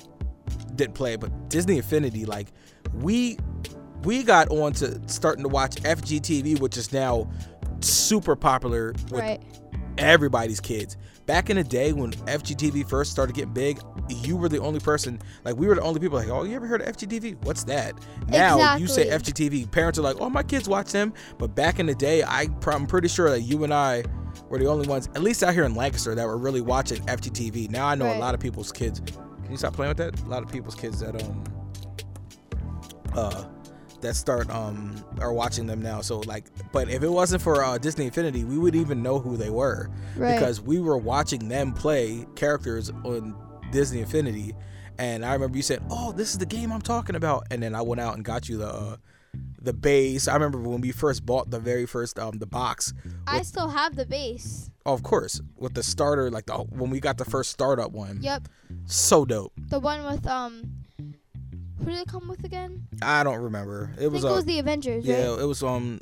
[0.75, 1.19] didn't play it.
[1.19, 2.47] But Disney Infinity, like
[2.93, 3.37] we
[4.03, 7.29] we got on to starting to watch FGTeeV, which is now
[7.83, 9.41] super popular with right.
[9.97, 10.97] everybody's kids.
[11.25, 15.21] Back in the day when FGTeeV first started getting big, you were the only person,
[15.45, 17.45] like we were the only people like, oh, you ever heard of FGTeeV?
[17.45, 17.95] What's that?
[18.27, 21.13] Now you say FGTeeV, parents are like, oh, my kids watch them.
[21.37, 24.03] But back in the day, I, I'm pretty sure that you and I
[24.49, 27.69] were the only ones, at least out here in Lancaster, that were really watching FGTeeV.
[27.69, 28.99] Now I know a lot of people's kids.
[28.99, 30.19] Can you stop playing with that?
[30.21, 31.43] A lot of people's kids that um
[33.15, 33.45] uh
[34.03, 36.01] that start um are watching them now.
[36.01, 39.35] So like, but if it wasn't for uh, Disney Infinity, we would even know who
[39.35, 40.35] they were Right.
[40.35, 43.35] because we were watching them play characters on
[43.71, 44.53] Disney Infinity.
[44.99, 47.73] And I remember you said, "Oh, this is the game I'm talking about," and then
[47.73, 48.95] I went out and got you the uh,
[49.59, 50.27] the base.
[50.27, 52.93] I remember when we first bought the very first um the box.
[53.25, 54.69] I still have the base.
[54.85, 58.19] Oh, of course, with the starter, like the when we got the first startup one.
[58.21, 58.47] Yep.
[58.85, 59.53] So dope.
[59.69, 60.82] The one with um
[61.83, 62.87] who did it come with again?
[63.01, 63.91] I don't remember.
[63.99, 65.39] It I was think it uh, was the Avengers, yeah, right?
[65.41, 66.01] it was um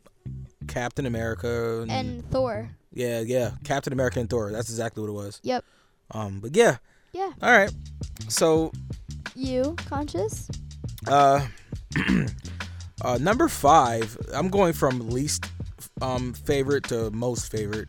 [0.67, 2.69] Captain America and, And Thor.
[2.93, 4.51] yeah, yeah, Captain America and Thor.
[4.51, 5.39] That's exactly what it was.
[5.43, 5.65] Yep.
[6.11, 6.77] Um, but yeah,
[7.13, 7.31] Yeah.
[7.41, 7.71] all right.
[8.27, 8.71] So
[9.35, 10.49] You Conscience?
[11.07, 11.47] Uh,
[13.03, 14.17] uh, number five.
[14.33, 15.45] I'm going from least
[16.01, 17.87] um favorite to most favorite.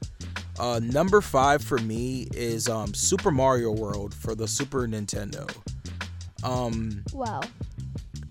[0.58, 5.46] Uh, number five for me is um Super Mario World for the Super Nintendo.
[6.44, 7.40] Um, Wow.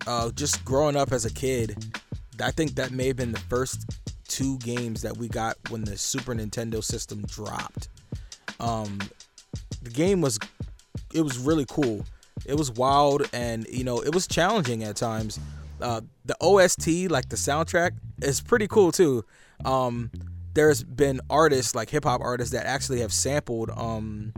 [0.06, 1.94] Uh, just growing up as a kid,
[2.42, 3.90] I think that may have been the first
[4.28, 7.88] two games that we got when the Super Nintendo system dropped.
[8.60, 8.98] Um,
[9.82, 10.38] the game was
[11.14, 12.04] it was really cool.
[12.46, 15.38] It was wild and you know it was challenging at times.
[15.80, 19.24] Uh, the OST, like the soundtrack, is pretty cool too.
[19.64, 20.10] Um,
[20.54, 24.32] there's been artists like hip hop artists that actually have sampled um,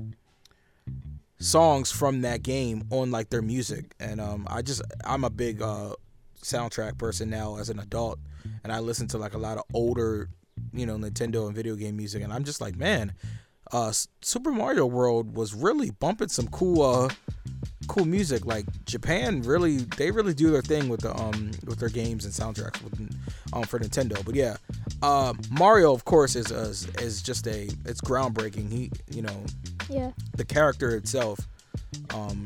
[1.44, 5.60] songs from that game on like their music, and um, I just I'm a big
[5.60, 5.94] uh,
[6.42, 8.18] soundtrack person now as an adult,
[8.62, 10.30] and I listen to like a lot of older,
[10.72, 13.12] you know, Nintendo and video game music, and I'm just like, man,
[13.74, 17.08] uh, Super Mario World was really bumping some cool, uh,
[17.88, 18.46] cool music.
[18.46, 22.32] Like Japan really, they really do their thing with the um with their games and
[22.32, 22.94] soundtracks with
[23.52, 24.24] um for Nintendo.
[24.24, 24.56] But yeah,
[25.02, 28.70] Uh, Mario, of course, is, is is just a it's groundbreaking.
[28.72, 29.38] He, you know,
[29.90, 30.12] Yeah.
[30.36, 31.38] the character itself,
[32.14, 32.44] um,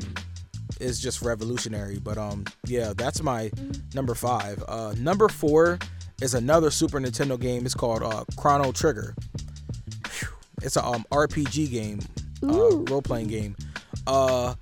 [0.80, 1.98] is just revolutionary.
[1.98, 3.50] But um, yeah, that's my
[3.94, 4.64] number five.
[4.66, 5.78] Uh, number four
[6.20, 7.64] is another Super Nintendo game.
[7.66, 9.14] It's called uh, Chrono Trigger.
[10.62, 12.00] It's a um RPG game,
[12.42, 13.56] uh, role playing game.
[14.06, 14.54] Uh,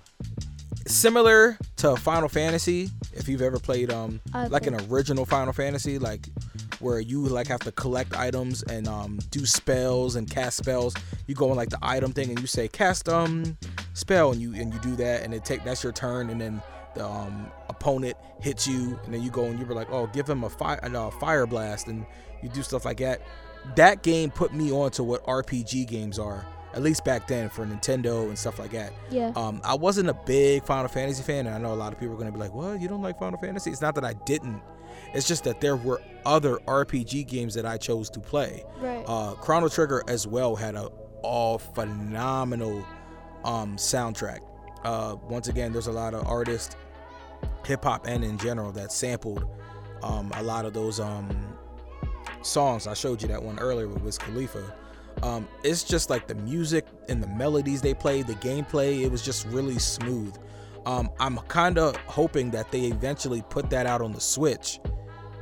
[0.86, 2.90] similar to Final Fantasy.
[3.12, 6.28] If you've ever played um I've like an original Final Fantasy, like
[6.80, 10.94] where you like have to collect items and um do spells and cast spells.
[11.26, 13.56] You go on like the item thing and you say cast um
[13.94, 16.62] spell and you and you do that and it take that's your turn and then
[16.94, 20.28] the um opponent hits you and then you go and you were like oh give
[20.28, 22.04] him a fire a fire blast and
[22.42, 23.22] you do stuff like that.
[23.74, 26.46] That game put me on to what RPG games are.
[26.74, 28.92] At least back then for Nintendo and stuff like that.
[29.10, 29.32] Yeah.
[29.34, 32.14] Um, I wasn't a big Final Fantasy fan, and I know a lot of people
[32.14, 34.12] are going to be like, "Well, you don't like Final Fantasy?" It's not that I
[34.12, 34.60] didn't.
[35.14, 38.62] It's just that there were other RPG games that I chose to play.
[38.78, 39.04] right.
[39.06, 40.90] Uh, Chrono Trigger as well had a
[41.22, 42.84] all phenomenal
[43.44, 44.40] um, soundtrack.
[44.84, 46.76] Uh, once again, there's a lot of artists,
[47.64, 49.48] hip hop and in general, that sampled
[50.02, 51.55] um, a lot of those um,
[52.46, 52.86] songs.
[52.86, 54.74] I showed you that one earlier with Wiz Khalifa.
[55.22, 59.02] Um, it's just like the music and the melodies they played, the gameplay.
[59.02, 60.36] It was just really smooth.
[60.84, 64.78] Um, I'm kind of hoping that they eventually put that out on the Switch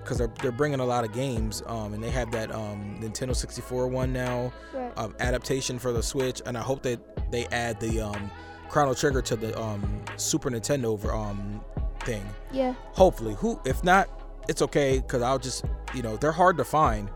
[0.05, 3.35] because they're, they're bringing a lot of games um, and they have that um, Nintendo
[3.35, 4.93] 64 one now right.
[4.97, 8.31] um, adaptation for the Switch, and I hope that they add the um,
[8.69, 11.61] Chrono Trigger to the um, Super Nintendo um,
[12.01, 12.25] thing.
[12.53, 12.75] yeah.
[12.93, 14.09] Hopefully, who if not,
[14.49, 17.11] it's okay because I'll just you know they're hard to find.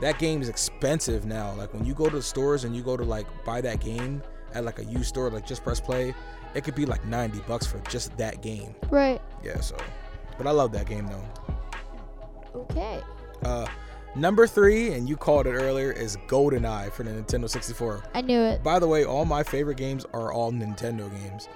[0.00, 1.52] That game is expensive now.
[1.54, 4.22] Like when you go to the stores and you go to like buy that game
[4.54, 6.14] at like a used store, like just press play,
[6.54, 8.74] it could be like 90 bucks for just that game.
[8.90, 9.20] Right.
[9.42, 9.76] Yeah, so.
[10.38, 12.60] But I love that game though.
[12.60, 13.00] Okay.
[13.44, 13.66] Uh,
[14.14, 18.02] number three, and you called it earlier, is GoldenEye for the Nintendo 64.
[18.14, 18.62] I knew it.
[18.62, 21.48] By the way, all my favorite games are all Nintendo games.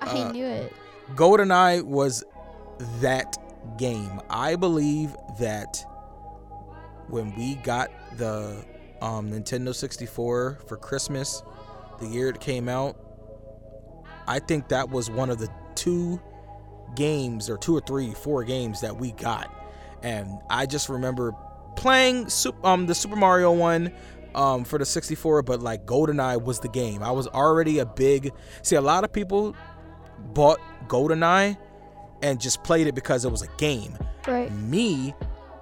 [0.00, 0.72] I Uh, knew it.
[1.14, 2.24] GoldenEye was
[3.00, 3.36] that
[3.78, 4.20] game.
[4.30, 5.84] I believe that
[7.08, 8.64] when we got the
[9.00, 11.42] um, Nintendo 64 for Christmas,
[12.00, 12.96] the year it came out,
[14.26, 16.20] I think that was one of the two
[16.94, 19.52] games, or two or three, four games that we got.
[20.02, 21.32] And I just remember
[21.76, 22.28] playing
[22.62, 23.92] um, the Super Mario one
[24.34, 27.02] um, for the 64, but like GoldenEye was the game.
[27.02, 28.32] I was already a big.
[28.62, 29.56] See, a lot of people
[30.32, 31.56] bought GoldenEye
[32.24, 33.96] and just played it because it was a game.
[34.26, 34.50] Right.
[34.52, 35.14] Me,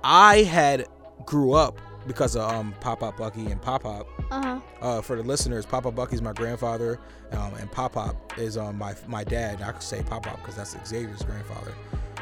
[0.05, 0.87] I had
[1.27, 4.07] grew up because of um, Pop Up Bucky and Pop Up.
[4.31, 4.61] Uh huh.
[4.81, 7.01] Uh, for the listeners, Pop Up Bucky's my grandfather,
[7.33, 9.61] um, and Pop Up is um, my my dad.
[9.61, 11.75] I could say Pop Up because that's Xavier's grandfather.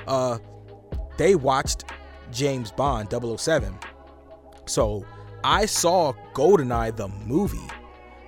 [0.06, 0.38] Uh,
[1.18, 1.84] they watched
[2.32, 3.78] James Bond 007.
[4.64, 5.04] So
[5.44, 7.58] I saw GoldenEye the movie.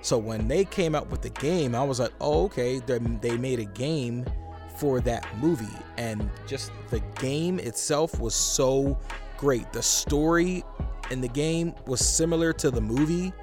[0.01, 3.35] So when they came out with the game, I was like, oh, okay, they they
[3.35, 4.25] made a game
[4.75, 5.65] for that movie.
[5.97, 8.97] And just the game itself was so
[9.37, 9.71] great.
[9.73, 10.63] The story
[11.11, 13.33] in the game was similar to the movie.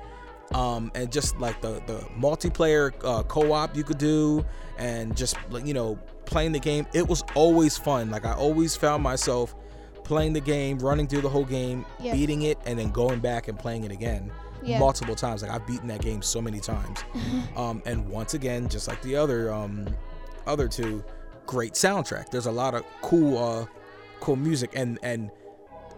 [0.54, 4.44] Um, and just like the, the multiplayer uh, co-op you could do
[4.78, 9.00] and just you know playing the game it was always fun like i always found
[9.00, 9.54] myself
[10.02, 12.14] playing the game running through the whole game Yeah.
[12.14, 14.28] beating it and then going back and playing it again
[14.64, 14.80] Yeah.
[14.80, 16.98] multiple times like i've beaten that game so many times
[17.56, 19.86] um, and once again just like the other um,
[20.48, 21.04] other two
[21.50, 22.30] great soundtrack.
[22.30, 23.66] There's a lot of cool uh,
[24.20, 25.32] cool music and and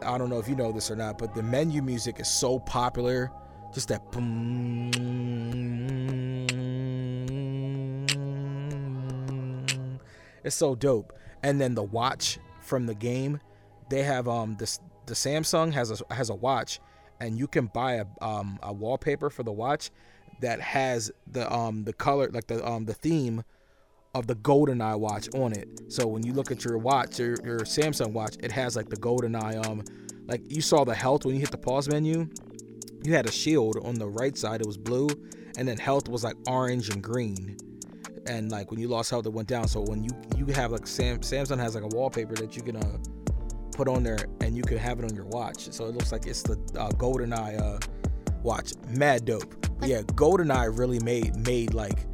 [0.01, 2.59] i don't know if you know this or not but the menu music is so
[2.59, 3.31] popular.
[3.75, 4.91] Just that boom
[10.43, 11.13] it's so dope.
[11.43, 13.39] And then the watch from the game
[13.91, 16.81] they have um this the samsung has a has a watch
[17.21, 19.91] and you can buy a um a wallpaper for the watch
[20.41, 23.45] that has the um the color like the um the theme
[24.15, 25.91] of the GoldenEye watch on it.
[25.91, 28.97] So when you look at your watch, your, your Samsung watch, it has like the
[28.97, 29.83] GoldenEye um
[30.27, 32.29] like you saw the health when you hit the pause menu.
[33.05, 35.09] You had a shield on the right side, it was blue,
[35.57, 37.57] and then health was like orange and green.
[38.27, 39.67] And like when you lost health, it went down.
[39.67, 42.77] So when you you have like Sam Samsung has like a wallpaper that you can
[42.77, 42.99] uh
[43.73, 45.73] put on there and you can have it on your watch.
[45.73, 47.79] So it looks like it's the uh, GoldenEye uh
[48.43, 48.75] watch.
[48.89, 49.55] Mad dope.
[49.81, 52.07] But yeah, GoldenEye really made made like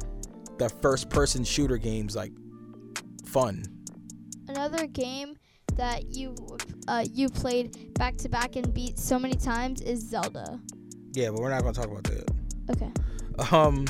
[0.59, 2.31] the first person shooter games like
[3.25, 3.63] fun.
[4.47, 5.35] Another game
[5.75, 6.35] that you
[6.87, 10.59] uh, you played back to back and beat so many times is Zelda.
[11.13, 12.29] Yeah, but we're not gonna talk about that.
[12.71, 12.91] Okay.
[13.55, 13.85] Um,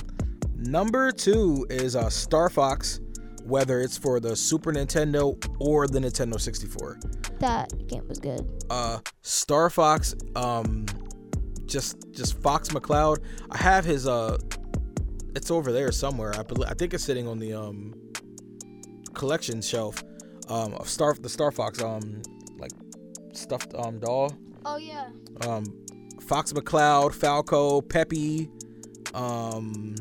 [0.56, 3.00] number two is uh, Star Fox,
[3.44, 7.00] whether it's for the Super Nintendo or the Nintendo 64.
[7.40, 8.48] That game was good.
[8.70, 10.86] Uh, Star Fox, um,
[11.66, 13.20] just just Fox McCloud.
[13.50, 14.38] I have his uh,
[15.36, 16.34] it's over there somewhere.
[16.38, 17.94] I believe I think it's sitting on the um
[19.14, 20.04] collection shelf
[20.48, 22.22] um of Star the Star Fox um
[22.58, 22.72] like
[23.34, 24.34] stuffed um doll.
[24.66, 25.10] Oh yeah.
[25.48, 25.66] Um,
[26.22, 28.50] Fox McCloud, Falco, Peppy,
[29.14, 29.96] um,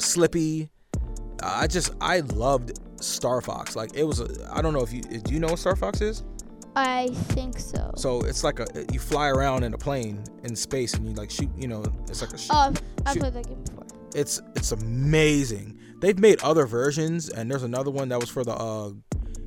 [0.00, 0.70] Slippy.
[1.42, 3.76] I just I loved Star Fox.
[3.76, 4.20] Like it was.
[4.48, 6.24] I don't know if you do you know what Star Fox is?
[6.76, 7.92] I think so.
[7.96, 11.30] So it's like a you fly around in a plane in space and you like
[11.30, 11.50] shoot.
[11.56, 12.50] You know, it's like a shoot.
[12.52, 12.72] Oh,
[13.12, 13.64] shoot- played that game.
[14.14, 15.78] It's it's amazing.
[16.00, 18.90] They've made other versions, and there's another one that was for the uh,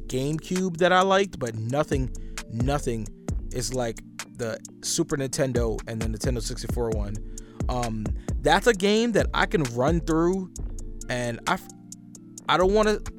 [0.07, 2.09] GameCube that I liked, but nothing,
[2.51, 3.07] nothing
[3.51, 4.01] is like
[4.37, 7.15] the Super Nintendo and the Nintendo 64 one.
[7.69, 8.05] Um,
[8.41, 10.51] that's a game that I can run through,
[11.09, 11.57] and I
[12.49, 13.13] I don't want to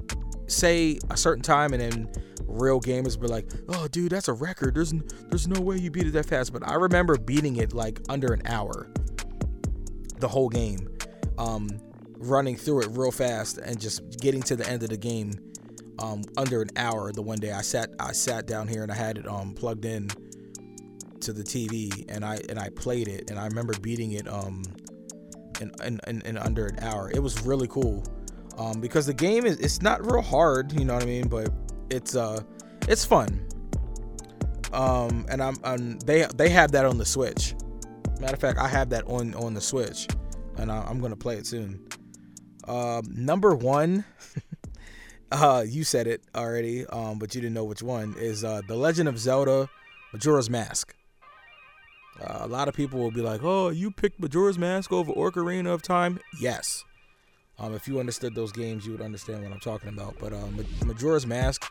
[0.46, 2.10] say a certain time and then
[2.46, 4.74] real gamers be like, "Oh, dude, that's a record.
[4.74, 4.92] There's
[5.28, 8.32] there's no way you beat it that fast." But I remember beating it like under
[8.32, 8.88] an hour,
[10.18, 10.88] the whole game,
[11.38, 11.70] um,
[12.18, 15.32] running through it real fast and just getting to the end of the game
[16.00, 17.12] um, under an hour.
[17.12, 19.84] The one day I sat I sat down here and I had it um, plugged
[19.84, 20.08] in
[21.20, 24.62] to the TV and I and I played it and I remember beating it um
[25.60, 27.10] in in, in, under an hour.
[27.10, 28.04] It was really cool.
[28.56, 31.50] Um, because the game is it's not real hard, you know what I mean, but
[31.90, 32.42] it's uh
[32.88, 33.46] it's fun.
[34.72, 37.54] Um and I'm, I'm they they have that on the Switch.
[38.20, 40.08] Matter of fact, I have that on on the Switch
[40.58, 41.86] and I, I'm gonna play it soon.
[42.66, 44.04] Um, number one,
[45.32, 48.76] uh, you said it already, um, but you didn't know which one is uh, the
[48.76, 49.68] Legend of Zelda:
[50.12, 50.94] Majora's Mask.
[52.20, 55.72] Uh, a lot of people will be like, "Oh, you picked Majora's Mask over Ocarina
[55.72, 56.84] of Time?" Yes.
[57.60, 60.14] Um, if you understood those games, you would understand what I'm talking about.
[60.20, 60.46] But uh,
[60.84, 61.64] Majora's Mask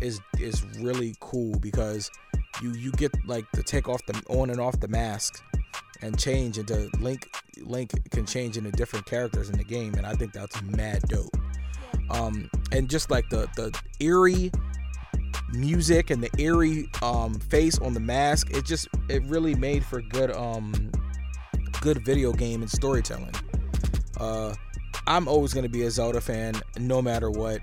[0.00, 2.10] is is really cool because
[2.62, 5.42] you you get like to take off the on and off the mask
[6.02, 7.28] and change into Link.
[7.58, 11.36] Link can change into different characters in the game, and I think that's mad dope.
[12.10, 14.50] Um, and just like the the eerie
[15.52, 20.00] music and the eerie um face on the mask, it just it really made for
[20.00, 20.90] good um
[21.80, 23.34] good video game and storytelling.
[24.18, 24.54] Uh,
[25.06, 27.60] I'm always gonna be a Zelda fan, no matter what.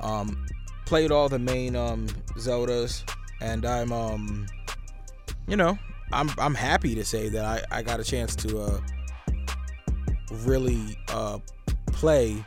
[0.00, 0.46] Um,
[0.86, 2.06] played all the main um
[2.36, 3.02] Zeldas,
[3.40, 4.46] and I'm um,
[5.46, 5.78] you know,
[6.12, 8.80] I'm I'm happy to say that I I got a chance to uh
[10.44, 11.38] really uh
[11.86, 12.44] play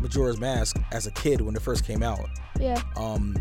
[0.00, 2.28] Majora's Mask as a kid when it first came out.
[2.58, 2.82] Yeah.
[2.96, 3.36] Um,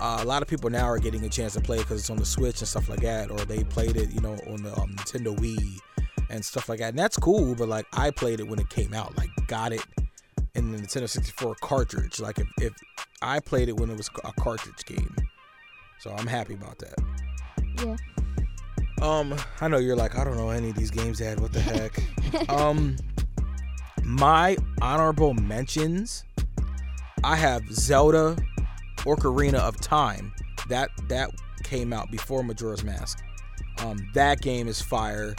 [0.00, 2.10] uh, a lot of people now are getting a chance to play it because it's
[2.10, 4.72] on the Switch and stuff like that, or they played it, you know, on the
[4.80, 5.78] um, Nintendo Wii
[6.30, 6.90] and stuff like that.
[6.90, 9.82] And that's cool, but like I played it when it came out, like got it
[10.54, 12.18] in the Nintendo 64 cartridge.
[12.18, 12.72] Like if, if
[13.22, 15.14] I played it when it was a cartridge game,
[16.00, 16.94] so I'm happy about that.
[17.84, 17.96] Yeah.
[19.04, 21.38] Um, I know you're like, I don't know any of these games, Dad.
[21.38, 22.48] What the heck?
[22.48, 22.96] um,
[24.02, 26.24] my honorable mentions.
[27.22, 28.34] I have Zelda,
[28.98, 30.32] Ocarina of Time.
[30.70, 31.30] That that
[31.64, 33.22] came out before Majora's Mask.
[33.80, 35.34] Um, that game is fire.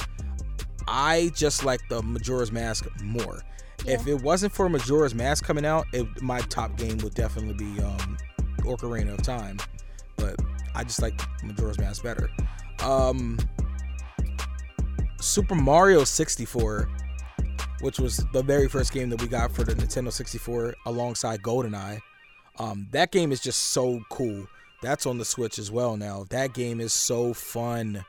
[0.88, 3.42] I just like the Majora's Mask more.
[3.88, 7.82] If it wasn't for Majora's Mask coming out, it, my top game would definitely be
[7.82, 8.18] um,
[8.60, 9.58] Ocarina of Time.
[10.18, 10.40] But
[10.76, 12.30] I just like Majora's Mask better.
[12.84, 13.40] Um,
[15.22, 16.90] Super Mario 64,
[17.82, 22.00] which was the very first game that we got for the Nintendo 64 alongside GoldenEye.
[22.60, 24.48] Um, that game is just so cool.
[24.82, 26.26] That's on the Switch as well now.
[26.30, 28.06] That game is so fun.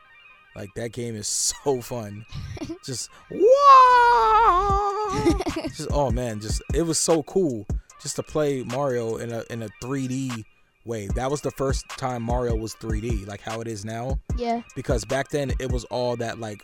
[0.54, 1.28] Like that game is
[1.64, 2.26] so fun.
[2.84, 5.40] just wow.
[5.68, 7.66] just oh man, just it was so cool
[8.02, 10.44] just to play Mario in a in a 3D
[10.86, 11.08] way.
[11.08, 14.18] That was the first time Mario was 3D, like how it is now.
[14.36, 14.62] Yeah.
[14.74, 16.62] Because back then it was all that like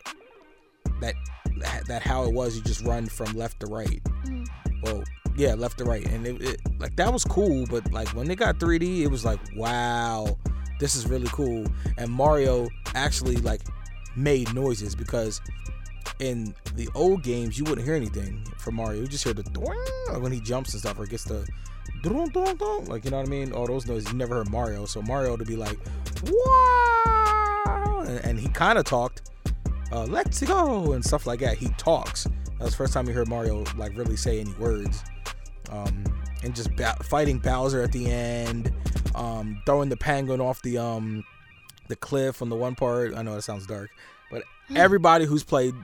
[1.01, 1.14] that
[1.87, 2.57] that, how it was.
[2.57, 4.03] You just run from left to right.
[4.25, 4.47] Mm.
[4.83, 5.05] Well,
[5.37, 7.66] yeah, left to right, and it, it like that was cool.
[7.66, 10.37] But like when they got 3D, it was like wow,
[10.79, 11.66] this is really cool.
[11.99, 13.62] And Mario actually like
[14.16, 15.41] made noises because
[16.18, 19.01] in the old games you wouldn't hear anything from Mario.
[19.01, 19.43] You just hear the
[20.18, 21.47] when he jumps and stuff or gets the
[22.89, 23.53] like you know what I mean.
[23.53, 24.87] All those noises you never heard Mario.
[24.87, 25.78] So Mario to be like
[26.24, 29.30] wow, and, and he kind of talked,
[29.91, 31.59] uh, let's go and stuff like that.
[31.59, 32.24] He talks.
[32.24, 35.03] That was the first time you heard Mario like really say any words.
[35.70, 36.05] Um,
[36.45, 38.72] and just ba- fighting Bowser at the end,
[39.14, 41.24] um, throwing the penguin off the um
[41.89, 43.14] the cliff on the one part.
[43.14, 43.91] I know that sounds dark,
[44.30, 44.43] but
[44.74, 45.74] everybody who's played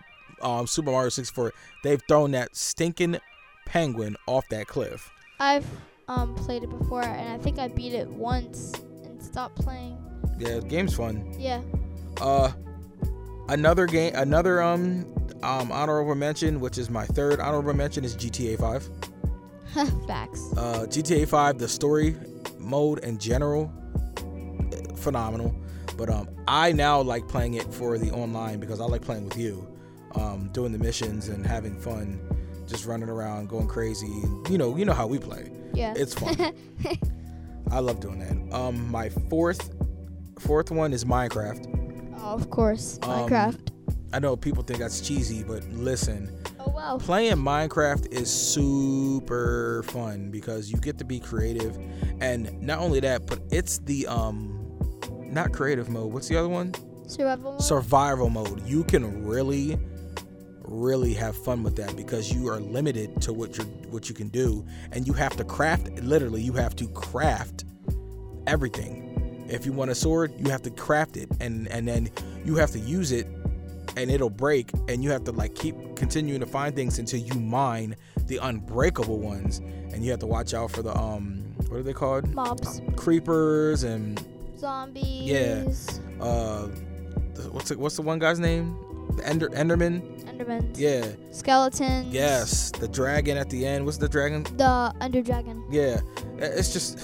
[0.42, 3.18] um, Super Mario 64, they've thrown that stinking
[3.66, 5.11] penguin off that cliff.
[5.40, 5.66] I've
[6.09, 8.72] um played it before, and I think I beat it once
[9.04, 9.96] and stopped playing.
[10.38, 11.34] Yeah, the game's fun.
[11.38, 11.61] Yeah.
[12.20, 12.52] Uh,
[13.48, 15.06] Another game, another um
[15.42, 18.88] um honorable mention, which is my third honorable mention, is GTA 5.
[20.06, 20.52] Facts.
[20.56, 22.14] Uh, GTA 5, the story
[22.59, 23.72] mode in general,
[24.96, 25.54] phenomenal.
[25.96, 29.36] But um, I now like playing it for the online because I like playing with
[29.38, 29.66] you,
[30.14, 32.20] um, doing the missions and having fun,
[32.66, 34.12] just running around, going crazy.
[34.50, 35.50] You know, you know how we play.
[35.74, 35.94] Yeah.
[35.96, 36.36] It's fun.
[37.70, 38.54] I love doing that.
[38.56, 39.70] Um, my fourth,
[40.38, 42.14] fourth one is Minecraft.
[42.20, 42.98] oh, of course.
[43.02, 43.70] Um, Minecraft.
[44.12, 46.96] I know people think that's cheesy, but listen, Oh wow.
[46.98, 51.76] playing Minecraft is super fun because you get to be creative,
[52.20, 54.78] and not only that, but it's the um,
[55.26, 56.10] not creative mode.
[56.12, 56.72] What's the other one?
[57.06, 57.62] Survival mode.
[57.62, 58.66] Survival mode.
[58.66, 59.78] You can really,
[60.68, 64.28] really have fun with that because you are limited to what you what you can
[64.28, 65.88] do, and you have to craft.
[66.02, 67.64] Literally, you have to craft
[68.46, 69.46] everything.
[69.48, 72.10] If you want a sword, you have to craft it, and and then
[72.44, 73.26] you have to use it
[73.96, 77.34] and it'll break and you have to like keep continuing to find things until you
[77.34, 77.96] mine
[78.26, 79.58] the unbreakable ones
[79.92, 82.80] and you have to watch out for the um what are they called Mobs.
[82.96, 84.24] creepers and
[84.56, 85.28] Zombies.
[85.28, 85.64] Yeah
[86.20, 86.66] uh
[87.50, 88.88] what's it, what's the one guy's name the
[89.20, 90.78] Ender Enderman Endermans.
[90.78, 92.06] yeah Skeleton.
[92.10, 95.64] yes the dragon at the end what's the dragon The Ender Dragon.
[95.70, 96.00] yeah
[96.38, 96.98] it's just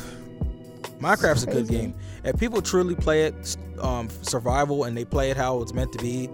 [1.00, 1.94] Minecraft's a good game
[2.24, 5.98] if people truly play it um survival and they play it how it's meant to
[5.98, 6.30] be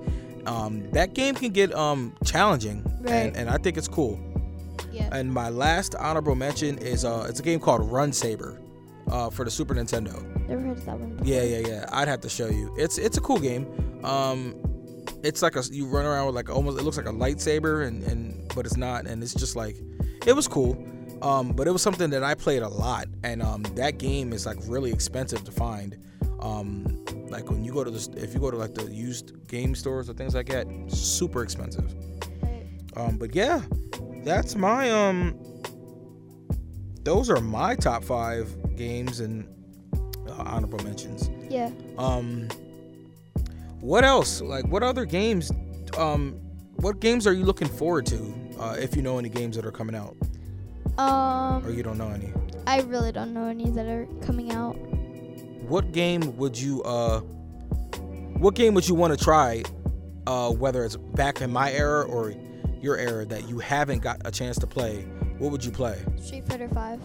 [0.46, 3.12] um that game can get um challenging Right.
[3.12, 4.18] and, and I think it's cool
[4.92, 5.08] Yeah.
[5.12, 8.58] And my last honorable mention is uh, it's a game called Run Saber,
[9.08, 10.14] uh, for the Super Nintendo.
[10.48, 11.10] Never heard of that one.
[11.16, 11.26] Before.
[11.32, 11.84] Yeah, yeah, yeah.
[11.92, 12.74] I'd have to show you.
[12.76, 13.64] It's it's a cool game.
[14.04, 14.54] Um,
[15.22, 18.02] it's like a you run around with like almost it looks like a lightsaber and
[18.04, 19.76] and but it's not and it's just like
[20.26, 20.86] it was cool.
[21.22, 24.46] Um, but it was something that I played a lot and um that game is
[24.46, 25.98] like really expensive to find.
[26.40, 29.74] Um, like when you go to the if you go to like the used game
[29.74, 31.94] stores or things like that, super expensive.
[32.96, 33.62] Um, but yeah,
[34.24, 35.38] that's my um.
[37.02, 39.48] Those are my top five games and
[40.28, 41.30] uh, honorable mentions.
[41.50, 41.70] Yeah.
[41.96, 42.48] Um,
[43.80, 44.40] what else?
[44.40, 45.50] Like, what other games?
[45.98, 46.32] Um,
[46.76, 48.34] what games are you looking forward to?
[48.58, 50.16] Uh, if you know any games that are coming out,
[50.98, 52.32] or Um, you don't know any,
[52.66, 54.76] I really don't know any that are coming out.
[55.68, 57.20] what game would you uh?
[58.40, 59.62] What game would you want to try?
[60.26, 62.32] Uh, whether it's back in my era or
[62.80, 65.02] your era that you haven't got a chance to play,
[65.38, 65.98] what would you play?
[66.20, 67.00] Street Fighter Five.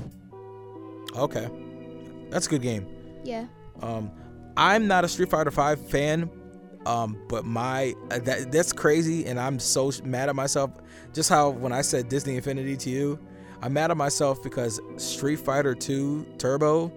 [1.16, 1.48] Okay,
[2.30, 2.86] that's a good game.
[3.24, 3.46] Yeah.
[3.82, 4.12] Um,
[4.58, 6.30] I'm not a Street Fighter Five fan,
[6.86, 10.72] um, but my uh, that that's crazy, and I'm so mad at myself.
[11.14, 13.20] Just how when I said Disney Infinity to you,
[13.62, 16.92] I'm mad at myself because Street Fighter 2 Turbo.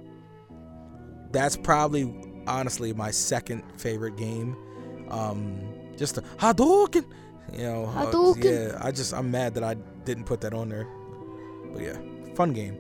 [1.31, 2.15] That's probably
[2.47, 4.57] honestly my second favorite game.
[5.11, 5.61] Um,
[5.97, 7.05] just the Hadouken,
[7.53, 7.85] you know.
[7.85, 8.45] uh, Hadouken.
[8.73, 9.75] yeah, I just I'm mad that I
[10.05, 10.87] didn't put that on there.
[11.73, 11.99] But yeah,
[12.35, 12.79] fun game.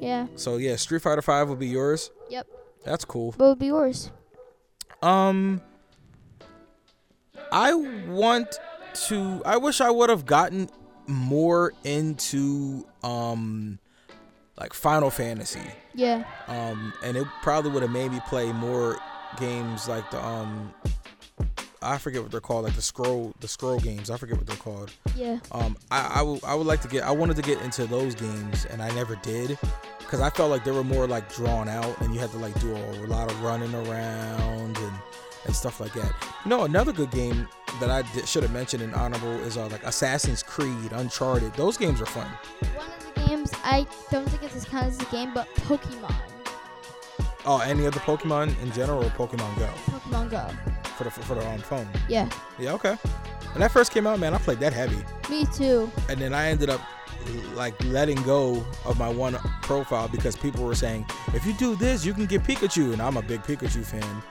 [0.00, 0.26] Yeah.
[0.36, 2.10] So yeah, Street Fighter 5 will be yours.
[2.30, 2.46] Yep.
[2.84, 3.32] That's cool.
[3.32, 4.10] What would be yours?
[5.02, 5.60] Um,
[7.52, 8.58] I want
[9.06, 9.42] to.
[9.44, 10.68] I wish I would have gotten
[11.06, 13.78] more into um,
[14.58, 15.60] like Final Fantasy.
[15.94, 16.24] Yeah.
[16.46, 18.98] Um, and it probably would have made me play more
[19.38, 20.74] games like the um,
[21.82, 24.10] I forget what they're called, like the scroll, the scroll games.
[24.10, 24.92] I forget what they're called.
[25.16, 25.38] Yeah.
[25.50, 28.14] Um, I, I would I would like to get I wanted to get into those
[28.14, 29.58] games and I never did
[29.98, 32.58] because I felt like they were more like drawn out and you had to like
[32.60, 34.92] do a, lot of running around and
[35.46, 36.12] and stuff like that.
[36.44, 37.48] You know, another good game
[37.80, 41.54] that I did, should have mentioned in honorable is uh, like Assassin's Creed, Uncharted.
[41.54, 42.26] Those games are fun.
[42.74, 46.14] One of the games I don't think it's as kind as a game, but Pokemon.
[47.46, 50.46] Oh, any other Pokemon in general or Pokemon Go Pokemon Go.
[50.96, 51.88] for the for the um, phone?
[52.08, 52.28] Yeah.
[52.58, 52.96] Yeah, okay.
[53.52, 55.02] When that first came out, man, I played that heavy.
[55.30, 55.90] Me too.
[56.08, 56.80] and then I ended up
[57.54, 62.04] like letting go of my one profile because people were saying if you do this
[62.04, 64.22] you can get Pikachu and I'm a big Pikachu fan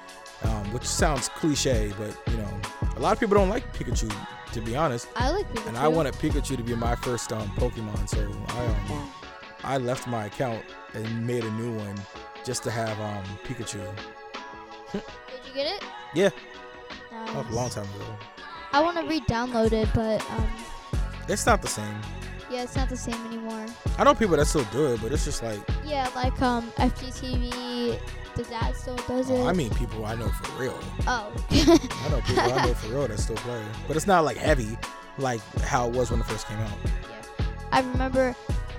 [0.43, 2.61] um, which sounds cliche but you know
[2.95, 4.11] a lot of people don't like Pikachu
[4.53, 5.67] to be honest I like Pikachu.
[5.67, 8.19] and I wanted Pikachu to be my first um, Pokemon so
[8.49, 9.11] I um,
[9.63, 10.63] I left my account
[10.93, 11.95] and made a new one
[12.45, 13.83] just to have um, Pikachu
[14.93, 15.01] Did
[15.47, 15.83] you get it?
[16.15, 16.29] Yeah.
[17.11, 17.45] Nice.
[17.49, 18.15] a long time ago
[18.71, 20.47] I want to re-download it, but um,
[21.27, 22.01] it's not the same
[22.49, 23.63] yeah, it's not the same anymore.
[23.99, 27.99] I know people that still do it but it's just like Yeah, like um, FGTeeV,
[28.43, 29.33] the dad still does it.
[29.33, 31.31] oh, I mean people I know for real oh.
[31.51, 34.77] I know people I know for real that still play, but it's not like heavy
[35.17, 36.77] like how it was when it first came out.
[36.85, 37.45] Yeah.
[37.73, 38.35] I remember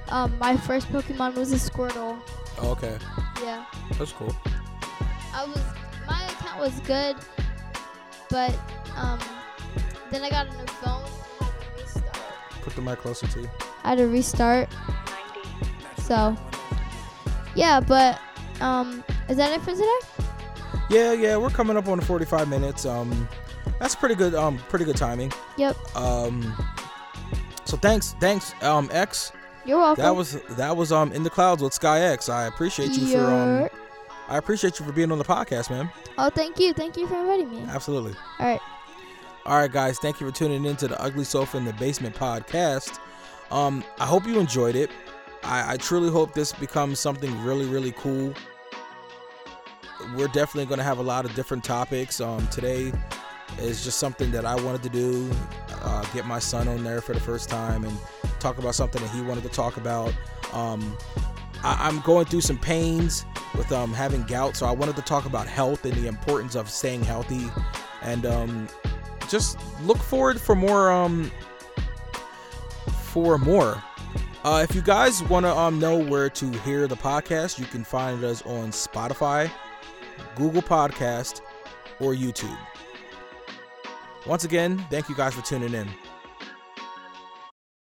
[0.08, 2.18] um, my first Pokemon was a Squirtle.
[2.58, 2.96] Oh, okay,
[3.42, 3.66] Yeah.
[3.98, 4.34] that's cool.
[5.34, 5.62] I was
[6.08, 7.16] my account was good,
[8.30, 8.58] but
[8.96, 9.18] um,
[10.10, 11.04] then I got a new phone.
[11.40, 12.16] I had to restart.
[12.62, 13.50] Put the mic closer to you.
[13.84, 14.68] I had to restart.
[15.98, 16.36] So,
[17.54, 18.18] yeah, but
[18.60, 19.98] um, is that it for today?
[20.90, 22.84] Yeah, yeah, we're coming up on 45 minutes.
[22.84, 23.28] Um,
[23.78, 24.34] that's pretty good.
[24.34, 25.32] Um, pretty good timing.
[25.56, 25.76] Yep.
[25.96, 26.54] Um,
[27.64, 29.32] so thanks, thanks, um, X.
[29.64, 30.02] You're welcome.
[30.02, 32.28] That was that was um in the clouds with Skiii X.
[32.28, 33.68] I appreciate you for um,
[34.28, 35.90] I appreciate you for being on the podcast, man.
[36.18, 36.72] Oh, thank you.
[36.72, 37.62] Thank you for inviting me.
[37.68, 38.14] Absolutely.
[38.38, 38.60] All right.
[39.46, 42.14] All right, guys, thank you for tuning in to the Ugly Sofa in the Basement
[42.14, 42.98] podcast.
[43.50, 44.90] Um, I hope you enjoyed it.
[45.42, 48.34] I, I truly hope this becomes something really, really cool.
[50.14, 52.20] We're definitely going to have a lot of different topics.
[52.20, 52.92] Um, today
[53.58, 55.30] is just something that I wanted to do.
[55.82, 57.96] Uh, get my son on there for the first time and
[58.38, 60.14] talk about something that he wanted to talk about.
[60.52, 60.96] Um,
[61.62, 63.24] I, I'm going through some pains
[63.56, 66.68] with um, having gout, so I wanted to talk about health and the importance of
[66.70, 67.46] staying healthy.
[68.02, 68.68] And um,
[69.30, 71.30] just look forward for more um
[73.12, 73.82] for more
[74.44, 77.84] uh if you guys want to um know where to hear the podcast you can
[77.84, 79.48] find us on spotify
[80.40, 81.42] google podcast
[82.00, 82.58] or youtube.
[84.26, 85.86] Once again thank you guys for tuning in